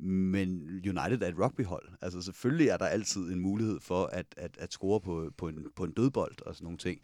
[0.04, 1.89] Men United er et rugbyhold.
[2.02, 5.66] Altså selvfølgelig er der altid en mulighed for at, at, at score på, på, en,
[5.76, 6.99] på en dødbold og sådan nogle ting.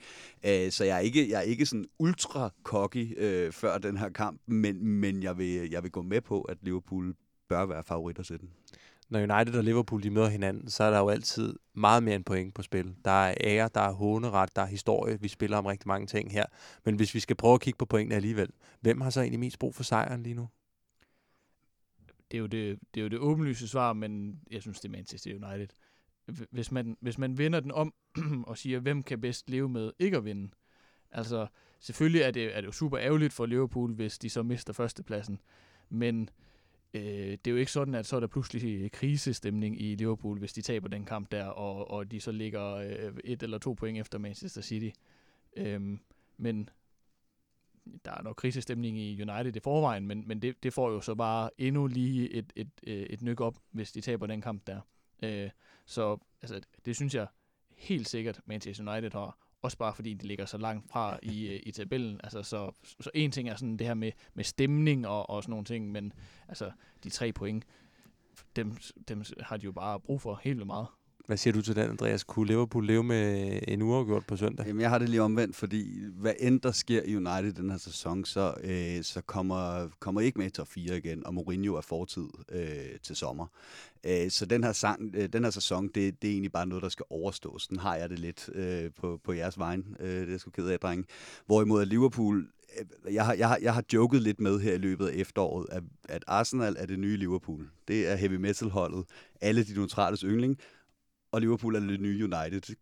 [0.45, 4.09] Øh, så jeg er ikke, jeg er ikke sådan ultra cocky øh, før den her
[4.09, 7.15] kamp, men, men jeg, vil, jeg vil gå med på, at Liverpool
[7.49, 8.49] bør være favoritter til den.
[9.09, 12.23] når United og Liverpool de møder hinanden, så er der jo altid meget mere end
[12.23, 12.95] point på spil.
[13.05, 15.21] Der er ære, der er håneret, der er historie.
[15.21, 16.45] Vi spiller om rigtig mange ting her.
[16.85, 18.49] Men hvis vi skal prøve at kigge på pointene alligevel,
[18.81, 20.47] hvem har så egentlig mest brug for sejren lige nu?
[22.31, 24.91] Det er jo det, det, er jo det åbenlyse svar, men jeg synes, det er
[24.91, 25.67] Manchester United.
[26.51, 27.93] Hvis man, hvis man vender den om
[28.47, 30.49] og siger, hvem kan bedst leve med ikke at vinde,
[31.11, 31.47] Altså,
[31.79, 35.39] selvfølgelig er det, er det jo super ærgerligt for Liverpool, hvis de så mister førstepladsen.
[35.89, 36.29] Men
[36.93, 40.39] øh, det er jo ikke sådan, at så er der pludselig øh, krisestemning i Liverpool,
[40.39, 43.73] hvis de taber den kamp der, og, og de så ligger øh, et eller to
[43.73, 44.89] point efter Manchester City.
[45.57, 45.99] Øhm,
[46.37, 46.69] men
[48.05, 51.15] der er nok krisestemning i United i forvejen, men, men det, det får jo så
[51.15, 54.79] bare endnu lige et, et, et, et nyk op, hvis de taber den kamp der.
[55.23, 55.49] Øh,
[55.85, 57.27] så altså, det synes jeg
[57.75, 59.37] helt sikkert, Manchester United har.
[59.61, 62.19] Også bare fordi de ligger så langt fra i, øh, i tabellen.
[62.23, 65.51] Altså, så, så en ting er sådan det her med, med stemning og, og sådan
[65.51, 66.13] nogle ting, men
[66.47, 66.71] altså,
[67.03, 67.65] de tre point,
[68.55, 68.77] dem,
[69.07, 70.87] dem har de jo bare brug for helt vildt meget.
[71.27, 72.23] Hvad siger du til den, Andreas?
[72.23, 74.67] Kunne Liverpool leve med en uafgjort på søndag?
[74.67, 77.77] Jamen, jeg har det lige omvendt, fordi hvad end der sker i United den her
[77.77, 81.81] sæson, så, øh, så kommer, kommer ikke med i top 4 igen, og Mourinho er
[81.81, 83.45] fortid øh, til sommer.
[84.03, 86.83] Øh, så den her, sang, øh, den her sæson, det, det er egentlig bare noget,
[86.83, 87.67] der skal overstås.
[87.67, 89.95] Den har jeg det lidt øh, på, på jeres vejen.
[89.99, 91.05] Øh, det er jeg sgu ked af, drenge.
[91.45, 92.47] Hvorimod Liverpool
[92.79, 95.65] øh, jeg har, jeg, har, jeg har joket lidt med her i løbet af efteråret,
[95.71, 97.69] at, at Arsenal er det nye Liverpool.
[97.87, 99.05] Det er heavy metal holdet.
[99.41, 100.57] Alle de neutrales yndling
[101.31, 102.75] og Liverpool er det nye United.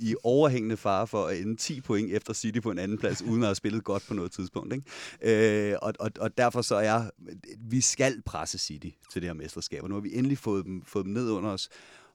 [0.00, 3.42] I overhængende fare for at ende 10 point efter City på en anden plads, uden
[3.42, 4.74] at have spillet godt på noget tidspunkt.
[4.74, 5.70] Ikke?
[5.70, 7.10] Øh, og, og, og derfor så er
[7.58, 10.82] vi skal presse City til det her mesterskab, og nu har vi endelig fået dem,
[10.82, 11.68] fået dem ned under os.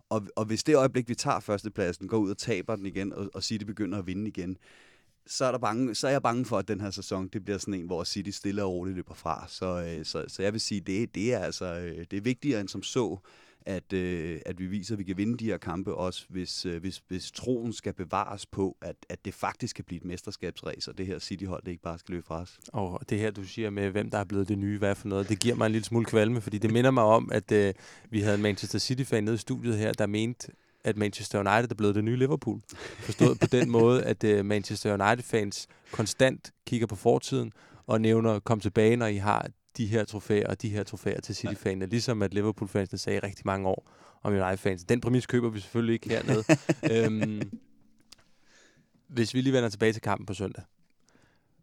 [0.09, 3.29] Og, og hvis det øjeblik, vi tager førstepladsen, går ud og taber den igen, og,
[3.33, 4.57] og City begynder at vinde igen,
[5.27, 7.57] så er, der bange, så er jeg bange for, at den her sæson, det bliver
[7.57, 9.45] sådan en, hvor City stille og roligt løber fra.
[9.47, 12.61] Så, øh, så, så jeg vil sige, det, det er altså øh, det er vigtigere
[12.61, 13.19] end som så,
[13.65, 16.81] at, øh, at vi viser, at vi kan vinde de her kampe også, hvis, øh,
[16.81, 20.97] hvis, hvis troen skal bevares på, at, at det faktisk kan blive et mesterskabsræs, og
[20.97, 22.59] det her City-hold, det ikke bare skal løbe fra os.
[22.67, 25.29] Og det her, du siger med, hvem der er blevet det nye, hvad for noget,
[25.29, 27.73] det giver mig en lille smule kvalme, fordi det minder mig om, at øh,
[28.09, 30.51] vi havde en Manchester City-fan nede i studiet her, der mente,
[30.83, 32.61] at Manchester United er blevet det nye Liverpool.
[32.99, 37.51] Forstået på den måde, at øh, Manchester United-fans konstant kigger på fortiden
[37.87, 39.47] og nævner, kom tilbage, når I har
[39.77, 43.67] de her trofæer og de her trofæer til City-fansene, ligesom at Liverpool-fansene sagde rigtig mange
[43.67, 44.83] år om United-fans.
[44.83, 46.43] Den præmis køber vi selvfølgelig ikke hernede.
[46.91, 47.59] øhm,
[49.07, 50.63] hvis vi lige vender tilbage til kampen på søndag.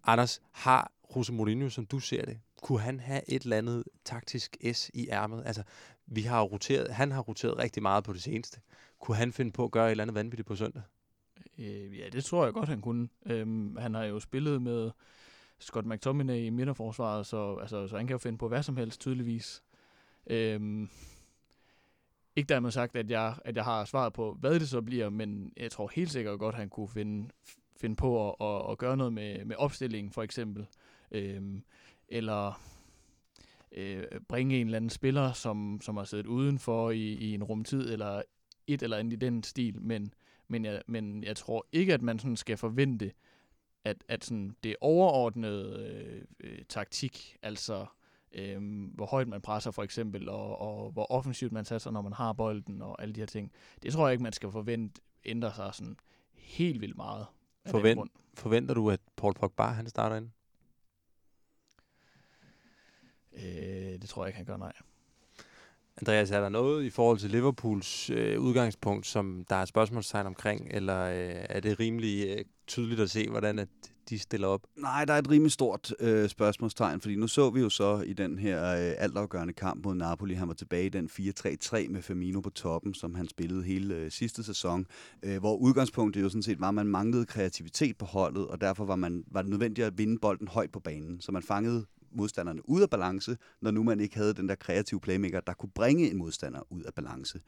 [0.04, 4.56] Anders, har Jose Mourinho, som du ser det, kunne han have et eller andet taktisk
[4.72, 5.42] S i ærmet?
[5.46, 5.62] Altså,
[6.06, 8.60] vi har roteret, han har roteret rigtig meget på det seneste.
[9.00, 10.82] Kunne han finde på at gøre et eller andet vanvittigt på søndag?
[11.58, 13.08] Øh, ja, det tror jeg godt, han kunne.
[13.26, 14.90] Øhm, han har jo spillet med
[15.60, 19.00] Scott McTominay i midterforsvaret, så, altså, så han kan jo finde på hvad som helst,
[19.00, 19.62] tydeligvis.
[20.26, 20.88] Øhm,
[22.36, 25.52] ikke dermed sagt, at jeg, at jeg har svaret på, hvad det så bliver, men
[25.56, 27.28] jeg tror helt sikkert godt, at han kunne finde,
[27.80, 30.66] finde på at, at, at gøre noget med, med opstillingen, for eksempel.
[31.12, 31.62] Øhm,
[32.08, 32.60] eller
[33.72, 37.92] øh, bringe en eller anden spiller, som, som har siddet udenfor i, i en rumtid,
[37.92, 38.22] eller
[38.66, 40.14] et eller andet i den stil, men,
[40.48, 43.12] men, jeg, men jeg tror ikke, at man sådan skal forvente,
[43.84, 47.86] at, at sådan det overordnede øh, øh, taktik, altså
[48.32, 52.12] øh, hvor højt man presser for eksempel, og, og hvor offensivt man satser, når man
[52.12, 53.52] har bolden, og alle de her ting,
[53.82, 55.96] det tror jeg ikke, man skal forvente ændre sig sådan
[56.34, 57.26] helt vildt meget.
[57.66, 60.30] Forvent, forventer du, at Paul Pogba han starter ind?
[63.32, 64.72] Øh, det tror jeg ikke, han gør, nej.
[66.00, 70.68] Andreas, er der noget i forhold til Liverpools øh, udgangspunkt, som der er spørgsmålstegn omkring,
[70.70, 73.68] eller øh, er det rimelig øh, tydeligt at se, hvordan at
[74.10, 74.60] de stiller op?
[74.76, 78.12] Nej, der er et rimelig stort øh, spørgsmålstegn, fordi nu så vi jo så i
[78.12, 82.40] den her øh, altafgørende kamp mod Napoli, han var tilbage i den 4-3-3 med Firmino
[82.40, 84.86] på toppen, som han spillede hele øh, sidste sæson,
[85.22, 88.84] øh, hvor udgangspunktet jo sådan set var, at man manglede kreativitet på holdet, og derfor
[88.84, 92.68] var, man, var det nødvendigt at vinde bolden højt på banen, så man fangede modstanderne
[92.68, 96.10] ud af balance, når nu man ikke havde den der kreative playmaker, der kunne bringe
[96.10, 97.40] en modstander ud af balance.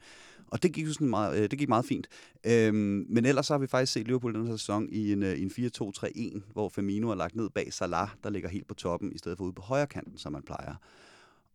[0.47, 2.07] Og det gik jo sådan meget, øh, det gik meget fint.
[2.43, 5.41] Øhm, men ellers så har vi faktisk set Liverpool den her sæson i en, øh,
[5.41, 9.17] en 4-2-3-1, hvor Firmino er lagt ned bag Salah, der ligger helt på toppen, i
[9.17, 10.75] stedet for ude på højre kanten, som man plejer.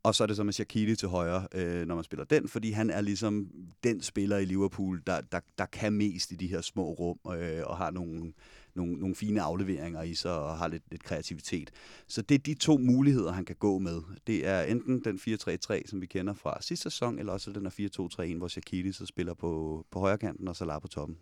[0.02, 2.70] Og så er det så med Shaqiri til højre, øh, når man spiller den, fordi
[2.70, 3.48] han er ligesom
[3.84, 7.62] den spiller i Liverpool, der, der, der kan mest i de her små rum, øh,
[7.64, 8.32] og har nogle,
[8.78, 11.70] nogle, nogle fine afleveringer i sig, og har lidt, lidt kreativitet.
[12.06, 14.02] Så det er de to muligheder, han kan gå med.
[14.26, 18.30] Det er enten den 4-3-3, som vi kender fra sidste sæson, eller også den er
[18.34, 21.18] 4-2-3-1, hvor Shaqiri så spiller på, på højre kanten, og Salah på toppen.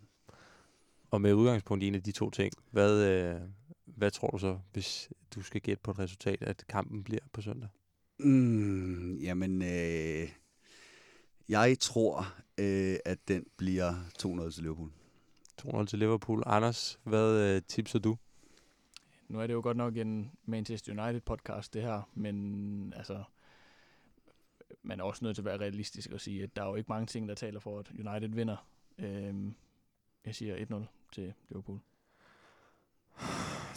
[1.10, 3.40] Og med udgangspunkt i en af de to ting, hvad, øh,
[3.84, 7.42] hvad tror du så, hvis du skal gætte på et resultat, at kampen bliver på
[7.42, 7.68] søndag?
[8.18, 10.28] Mm, jamen, øh,
[11.48, 14.90] jeg tror, øh, at den bliver 200 til Liverpool.
[15.58, 16.42] 200 til Liverpool.
[16.46, 18.16] Anders, hvad øh, tipser du?
[19.28, 23.24] Nu er det jo godt nok en Manchester United podcast, det her, men altså,
[24.82, 26.88] man er også nødt til at være realistisk og sige, at der er jo ikke
[26.88, 28.66] mange ting, der taler for, at United vinder.
[28.98, 29.54] Øhm,
[30.26, 31.80] jeg siger 1-0 til Liverpool.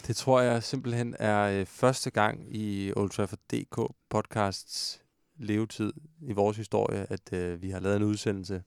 [0.06, 5.02] Det tror jeg simpelthen er øh, første gang i Old Trafford DK podcasts
[5.36, 8.62] levetid i vores historie, at øh, vi har lavet en udsendelse,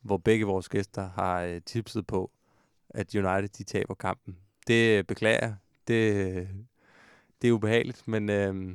[0.00, 2.30] hvor begge vores gæster har øh, tipset på,
[2.90, 4.36] at United de taber kampen.
[4.66, 5.54] Det øh, beklager jeg.
[5.88, 6.46] Det, øh,
[7.42, 8.74] det er ubehageligt, men øh,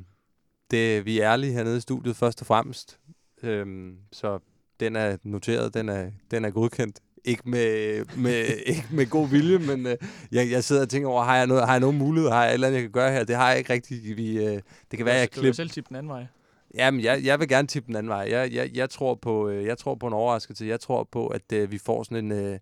[0.70, 2.98] det, vi er ærlige hernede i studiet først og fremmest.
[3.42, 4.38] Øh, så
[4.80, 7.00] den er noteret, den er, den er godkendt.
[7.24, 9.96] Ikke med, med, ikke med god vilje, men øh,
[10.32, 12.50] jeg, jeg sidder og tænker over, har jeg, noget, har jeg nogen mulighed, har jeg
[12.50, 13.24] et eller andet, jeg kan gøre her?
[13.24, 14.16] Det har jeg ikke rigtigt.
[14.16, 14.60] Vi, øh,
[14.90, 15.54] det kan være, jeg Skal du klipper...
[15.54, 16.26] selv tippe den anden vej?
[16.74, 18.26] Jamen, jeg, jeg vil gerne tippe den anden vej.
[18.30, 20.66] Jeg, jeg, jeg, tror, på, øh, jeg tror på en overraskelse.
[20.66, 22.58] Jeg tror på, at øh, vi får sådan en øh,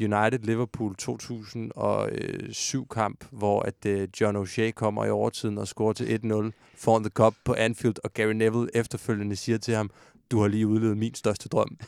[0.00, 6.10] United-Liverpool 2007-kamp, hvor at øh, John O'Shea kommer i overtiden og scorer til 1-0
[6.76, 9.90] foran The Cup på Anfield, og Gary Neville efterfølgende siger til ham,
[10.30, 11.78] du har lige udlevet min største drøm.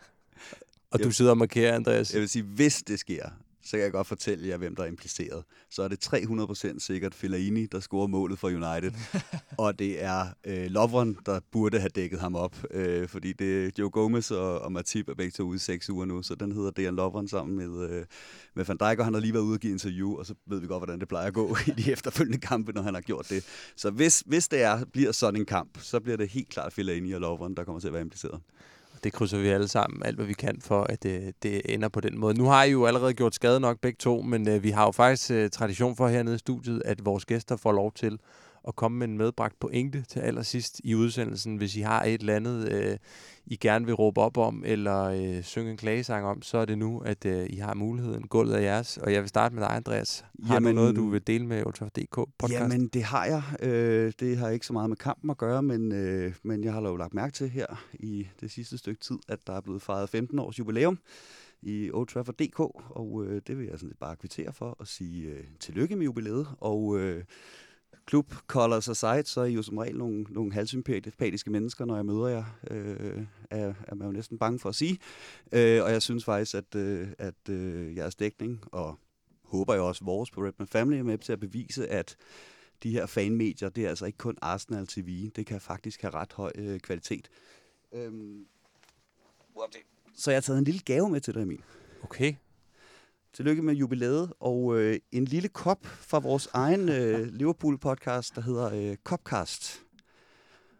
[0.92, 2.12] og du sidder og markerer, Andreas.
[2.12, 3.28] Jeg vil sige, hvis det sker,
[3.70, 5.44] så kan jeg godt fortælle jer, hvem der er impliceret.
[5.70, 8.92] Så er det 300% sikkert Fellaini, der scorer målet for United.
[9.64, 12.56] og det er øh, Lovren, der burde have dækket ham op.
[12.70, 15.90] Øh, fordi det er Joe Gomez og, og Matip er begge to ude i seks
[15.90, 16.22] uger nu.
[16.22, 18.04] Så den hedder Dejan Lovren sammen med, øh,
[18.54, 20.60] med Van Dijk, og han har lige været ude og give interview, og så ved
[20.60, 23.26] vi godt, hvordan det plejer at gå i de efterfølgende kampe, når han har gjort
[23.30, 23.44] det.
[23.76, 27.12] Så hvis, hvis det er, bliver sådan en kamp, så bliver det helt klart Fellaini
[27.12, 28.40] og Lovren, der kommer til at være impliceret.
[29.04, 32.00] Det krydser vi alle sammen, alt hvad vi kan for, at øh, det ender på
[32.00, 32.38] den måde.
[32.38, 34.90] Nu har I jo allerede gjort skade nok begge to, men øh, vi har jo
[34.90, 38.18] faktisk øh, tradition for hernede i studiet, at vores gæster får lov til
[38.68, 41.56] at komme med en medbragt pointe til allersidst i udsendelsen.
[41.56, 42.96] Hvis I har et eller andet, øh,
[43.46, 46.78] I gerne vil råbe op om, eller øh, synge en klagesang om, så er det
[46.78, 48.28] nu, at øh, I har muligheden.
[48.28, 48.96] Gulvet er jeres.
[48.96, 50.24] Og jeg vil starte med dig, Andreas.
[50.42, 52.60] Har Jamen, du noget, du vil dele med Ultra.dk podcast?
[52.60, 53.42] Jamen, det har jeg.
[53.62, 56.80] Øh, det har ikke så meget med kampen at gøre, men, øh, men jeg har
[56.80, 60.08] jo lagt mærke til her i det sidste stykke tid, at der er blevet fejret
[60.08, 60.98] 15 års jubilæum
[61.62, 64.86] i Old Trafford DK, og øh, det vil jeg sådan lidt bare kvittere for og
[64.86, 66.46] sige øh, tillykke med jubilæet.
[66.60, 67.24] Og øh,
[68.10, 72.06] klub colors aside, så er I jo som regel nogle, nogle halvsympatiske mennesker, når jeg
[72.06, 74.98] møder jer, øh, er, er man jo næsten bange for at sige.
[75.52, 78.98] Øh, og jeg synes faktisk, at, øh, at øh, jeres dækning, og
[79.42, 82.16] håber jeg også vores på Redman Family, er med til at bevise, at
[82.82, 85.30] de her fanmedier, det er altså ikke kun Arsenal TV.
[85.36, 87.28] Det kan faktisk have ret høj øh, kvalitet.
[87.92, 88.46] Øhm,
[90.14, 91.62] så jeg har taget en lille gave med til dig, Emil.
[92.02, 92.34] Okay.
[93.32, 98.90] Tillykke med jubilæet, og øh, en lille kop fra vores egen øh, Liverpool-podcast, der hedder
[98.90, 99.80] øh, Copcast.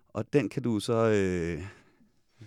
[0.08, 1.62] Og den kan du så øh,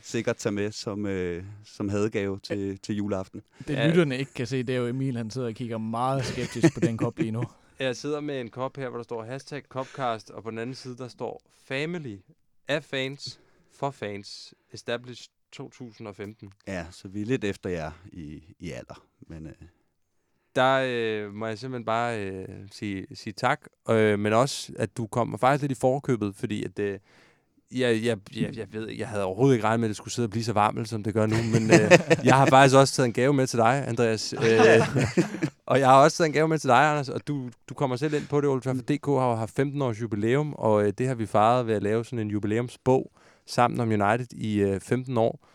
[0.02, 3.42] sikkert tage med som, øh, som hadegave til, til juleaften.
[3.68, 3.88] Det Ja.
[3.88, 6.80] lytterne ikke kan se, det er jo Emil, han sidder og kigger meget skeptisk på
[6.80, 7.44] den kop lige nu.
[7.80, 10.76] Jeg sidder med en kop her, hvor der står hashtag Copcast, og på den anden
[10.76, 12.18] side, der står Family
[12.68, 13.40] af fans
[13.72, 16.52] for fans established 2015.
[16.68, 19.06] Ja, så vi er lidt efter jer i, i alder.
[19.28, 19.54] Men øh,
[20.56, 25.08] Der øh, må jeg simpelthen bare øh, sige, sige tak, øh, men også, at du
[25.08, 27.00] kommer faktisk lidt i forkøbet, fordi at, øh,
[27.72, 30.26] jeg, jeg, jeg, jeg, ved, jeg havde overhovedet ikke regnet med, at det skulle sidde
[30.26, 31.92] og blive så varmt, som det gør nu, men øh,
[32.30, 34.34] jeg har faktisk også taget en gave med til dig, Andreas.
[34.34, 34.88] Øh,
[35.72, 37.96] og jeg har også taget en gave med til dig, Anders, og du, du kommer
[37.96, 38.50] selv ind på det.
[38.50, 41.68] Old Trafford DK har jo haft 15 års jubilæum, og øh, det har vi fejret
[41.68, 43.12] ved at lave sådan en jubilæumsbog
[43.46, 45.48] sammen om United i øh, 15 år.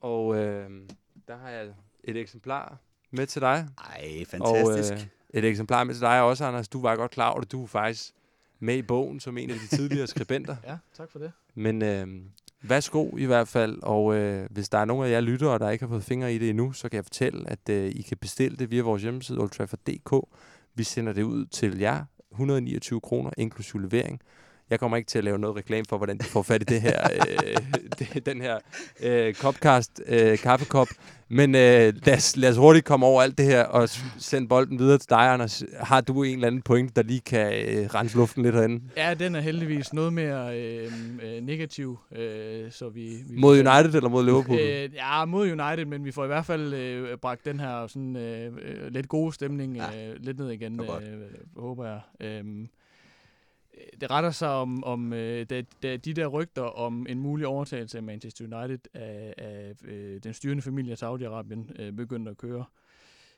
[0.00, 0.70] Og øh,
[1.28, 1.66] der har jeg
[2.04, 2.78] et eksemplar
[3.14, 3.68] med til dig.
[3.78, 4.92] ej, fantastisk.
[4.92, 6.68] Og øh, et eksemplar med til dig også, Anders.
[6.68, 7.52] Du var godt klar over det.
[7.52, 8.14] Du er faktisk
[8.60, 10.56] med i bogen som en af de tidligere skribenter.
[10.66, 11.32] Ja, tak for det.
[11.54, 12.06] Men øh,
[12.62, 13.78] værsgo i hvert fald.
[13.82, 16.38] Og øh, hvis der er nogen af jer lyttere, der ikke har fået fingre i
[16.38, 19.38] det endnu, så kan jeg fortælle, at øh, I kan bestille det via vores hjemmeside,
[19.38, 20.28] oldtrafford.dk.
[20.74, 22.04] Vi sender det ud til jer.
[22.30, 24.20] 129 kroner, inklusive levering.
[24.70, 26.80] Jeg kommer ikke til at lave noget reklame for, hvordan de får fat i det
[26.80, 27.56] her, øh,
[27.98, 28.58] det, den her
[29.00, 30.88] øh, Copcast øh, kaffekop.
[31.28, 34.78] Men øh, lad, os, lad os hurtigt komme over alt det her og sende bolden
[34.78, 35.62] videre til dig, Anders.
[35.80, 38.82] Har du en eller anden point, der lige kan øh, rense luften lidt herinde?
[38.96, 41.98] Ja, den er heldigvis noget mere øh, øh, negativ.
[42.16, 43.00] Øh, så vi,
[43.30, 44.58] vi Mod United eller mod Liverpool?
[44.58, 48.16] Øh, ja, mod United, men vi får i hvert fald øh, bragt den her sådan,
[48.16, 50.08] øh, øh, lidt gode stemning Ja.
[50.10, 50.86] øh, lidt ned igen, øh,
[51.56, 52.00] håber jeg.
[52.20, 52.44] Øh,
[53.78, 57.46] Øh, det retter sig om, om øh, da, da de der rygter om en mulig
[57.46, 62.36] overtagelse af Manchester United af, af øh, den styrende familie af Saudi-Arabien øh, begyndte at
[62.36, 62.64] køre.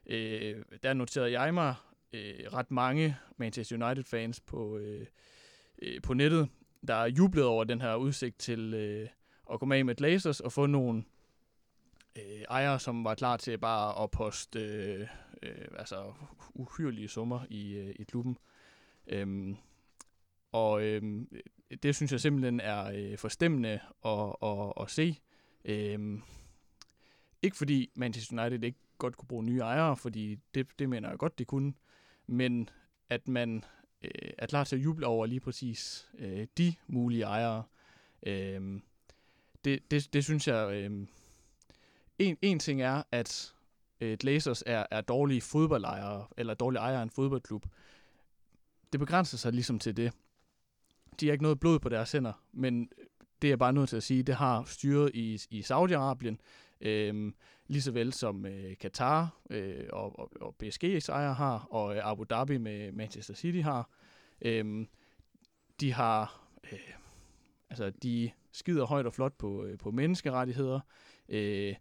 [0.06, 1.74] Øh, der noterede jeg mig
[2.12, 5.06] øh, ret mange Manchester United-fans på, øh,
[5.82, 6.48] øh, på nettet,
[6.88, 9.08] der jublede over den her udsigt til øh,
[9.52, 11.04] at komme af med Glazers og få nogle
[12.16, 15.06] øh, ejere, som var klar til bare at poste øh,
[15.42, 16.12] øh, altså
[16.54, 18.36] uhyrlige summer i, øh, i klubben.
[19.06, 19.54] Øh,
[20.56, 21.28] og øhm,
[21.82, 25.18] det synes jeg simpelthen er øh, forstemmende at, at, at se.
[25.64, 26.22] Øhm,
[27.42, 31.18] ikke fordi Manchester United ikke godt kunne bruge nye ejere, fordi det, det mener jeg
[31.18, 31.72] godt, de kunne.
[32.26, 32.68] men
[33.10, 33.64] at man
[34.02, 37.62] øh, er klar til at juble over lige præcis øh, de mulige ejere.
[38.26, 38.80] Øh,
[39.64, 40.72] det, det, det synes jeg...
[40.72, 41.06] Øh,
[42.18, 43.54] en, en ting er, at
[44.00, 47.66] øh, Glazers er, er dårlige fodboldejere, eller dårlige ejere af en fodboldklub.
[48.92, 50.12] Det begrænser sig ligesom til det.
[51.20, 52.88] De har ikke noget blod på deres hænder, men
[53.42, 56.36] det er bare nødt til at sige, det har styret i, i Saudi-Arabien,
[56.80, 57.32] øh,
[57.66, 62.10] lige så vel som øh, Qatar øh, og, og, og BSG's ejer har, og øh,
[62.10, 63.90] Abu Dhabi med Manchester City har.
[64.42, 64.86] Øh,
[65.80, 66.78] de har, øh,
[67.70, 70.80] altså de skider højt og flot på, øh, på menneskerettigheder.
[71.28, 71.74] Øh,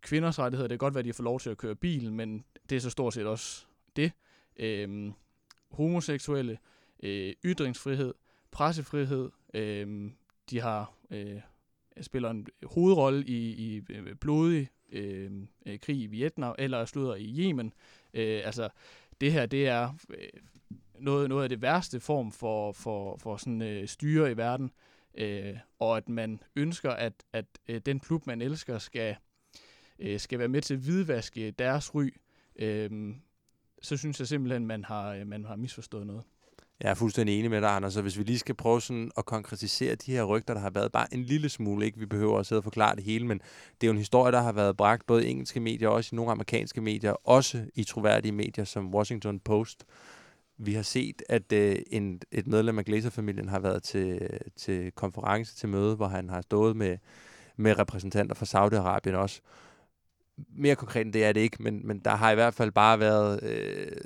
[0.00, 2.44] kvinders rettigheder, det kan godt være, at de får lov til at køre bil, men
[2.70, 4.12] det er så stort set også det.
[4.56, 5.12] Øh,
[5.70, 6.58] homoseksuelle,
[7.02, 8.14] øh, ytringsfrihed,
[8.54, 10.10] pressefrihed, øh,
[10.50, 11.40] de har øh,
[12.00, 15.30] spiller en hovedrolle i, i øh, blodig øh,
[15.66, 17.72] øh, krig i Vietnam, eller slutter i Yemen.
[18.14, 18.68] Øh, altså,
[19.20, 20.40] det her, det er øh,
[20.98, 24.70] noget, noget af det værste form for, for, for sådan øh, styre i verden,
[25.14, 29.16] øh, og at man ønsker, at, at øh, den klub, man elsker, skal,
[29.98, 32.10] øh, skal være med til at hvidvaske deres ry,
[32.56, 33.14] øh,
[33.82, 36.24] så synes jeg simpelthen, man har, øh, man har misforstået noget.
[36.80, 37.92] Jeg er fuldstændig enig med dig, Anders.
[37.92, 40.92] Så hvis vi lige skal prøve sådan at konkretisere de her rygter, der har været
[40.92, 41.98] bare en lille smule, ikke?
[41.98, 43.38] Vi behøver at sidde og forklare det hele, men
[43.80, 46.10] det er jo en historie, der har været bragt både i engelske medier og også
[46.12, 49.84] i nogle amerikanske medier, også i troværdige medier som Washington Post.
[50.58, 55.56] Vi har set, at øh, en, et medlem af Glazer-familien har været til, til konference,
[55.56, 56.98] til møde, hvor han har stået med,
[57.56, 59.40] med repræsentanter fra Saudi-Arabien også.
[60.56, 63.00] Mere konkret end det er det ikke, men, men der har i hvert fald bare
[63.00, 63.96] været øh,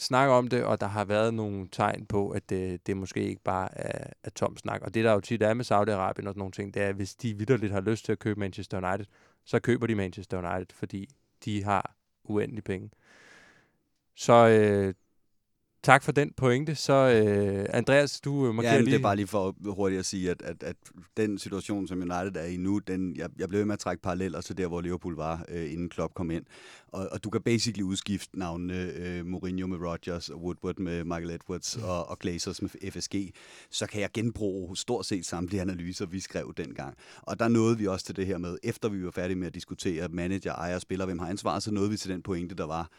[0.00, 3.42] snak om det, og der har været nogle tegn på, at det, det måske ikke
[3.42, 4.82] bare er, er tom snak.
[4.82, 6.94] Og det, der jo tit er med Saudi-Arabien og sådan nogle ting, det er, at
[6.94, 9.06] hvis de vidderligt har lyst til at købe Manchester United,
[9.44, 11.08] så køber de Manchester United, fordi
[11.44, 12.90] de har uendelig penge.
[14.16, 14.94] Så øh,
[15.82, 16.74] Tak for den pointe.
[16.74, 18.90] Så øh, Andreas, du øh, markerer ja, lige...
[18.90, 20.76] det er bare lige for hurtigt at sige, at, at, at
[21.16, 24.02] den situation, som United er i nu, den, jeg, jeg blev ved med at trække
[24.02, 26.44] paralleller til der, hvor Liverpool var, øh, inden Klopp kom ind.
[26.88, 31.30] Og, og du kan basically udskifte navnene øh, Mourinho med Rodgers, og Woodward med Michael
[31.30, 31.84] Edwards mm.
[31.84, 33.14] og, og Glazers med FSG.
[33.70, 36.96] Så kan jeg genbruge stort set samtlige analyser, vi skrev dengang.
[37.22, 39.54] Og der nåede vi også til det her med, efter vi var færdige med at
[39.54, 42.90] diskutere manager, ejer, spiller, hvem har ansvar, så nåede vi til den pointe, der var,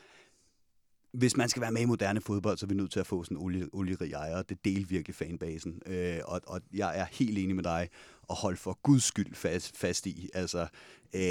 [1.11, 3.23] hvis man skal være med i moderne fodbold, så er vi nødt til at få
[3.23, 4.41] sådan en olie, olierig ejer.
[4.41, 5.81] Det deler virkelig fanbasen.
[5.85, 7.89] Øh, og, og jeg er helt enig med dig
[8.21, 10.29] og hold for guds skyld fast, fast i.
[10.33, 10.67] Altså,
[11.13, 11.21] øh,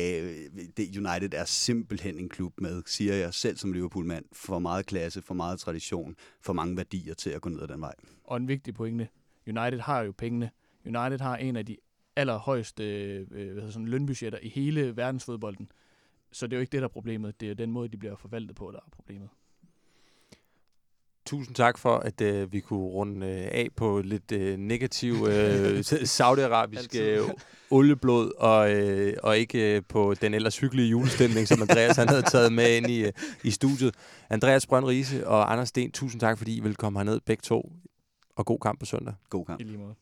[0.76, 5.22] det, United er simpelthen en klub med, siger jeg selv som Liverpool-mand, for meget klasse,
[5.22, 7.94] for meget tradition, for mange værdier til at gå ned ad den vej.
[8.24, 9.08] Og en vigtig pointe.
[9.46, 10.50] United har jo pengene.
[10.86, 11.76] United har en af de
[12.16, 12.84] allerhøjeste
[13.30, 15.70] øh, hvad sådan, lønbudgetter i hele verdensfodbolden.
[16.32, 17.40] Så det er jo ikke det, der er problemet.
[17.40, 19.28] Det er den måde, de bliver forvaltet på, der er problemet.
[21.30, 25.84] Tusind tak for, at øh, vi kunne runde øh, af på lidt øh, negativ øh,
[26.04, 27.20] saudiarabisk øh,
[27.70, 32.22] olieblod, og, øh, og ikke øh, på den ellers hyggelige julestemning, som Andreas han havde
[32.22, 33.12] taget med ind i, øh,
[33.44, 33.94] i studiet.
[34.30, 37.72] Andreas Brønd Riese og Anders Sten, tusind tak, fordi I vil komme herned begge to,
[38.36, 39.14] og god kamp på søndag.
[39.28, 39.60] God kamp.
[39.60, 39.94] I lige måde.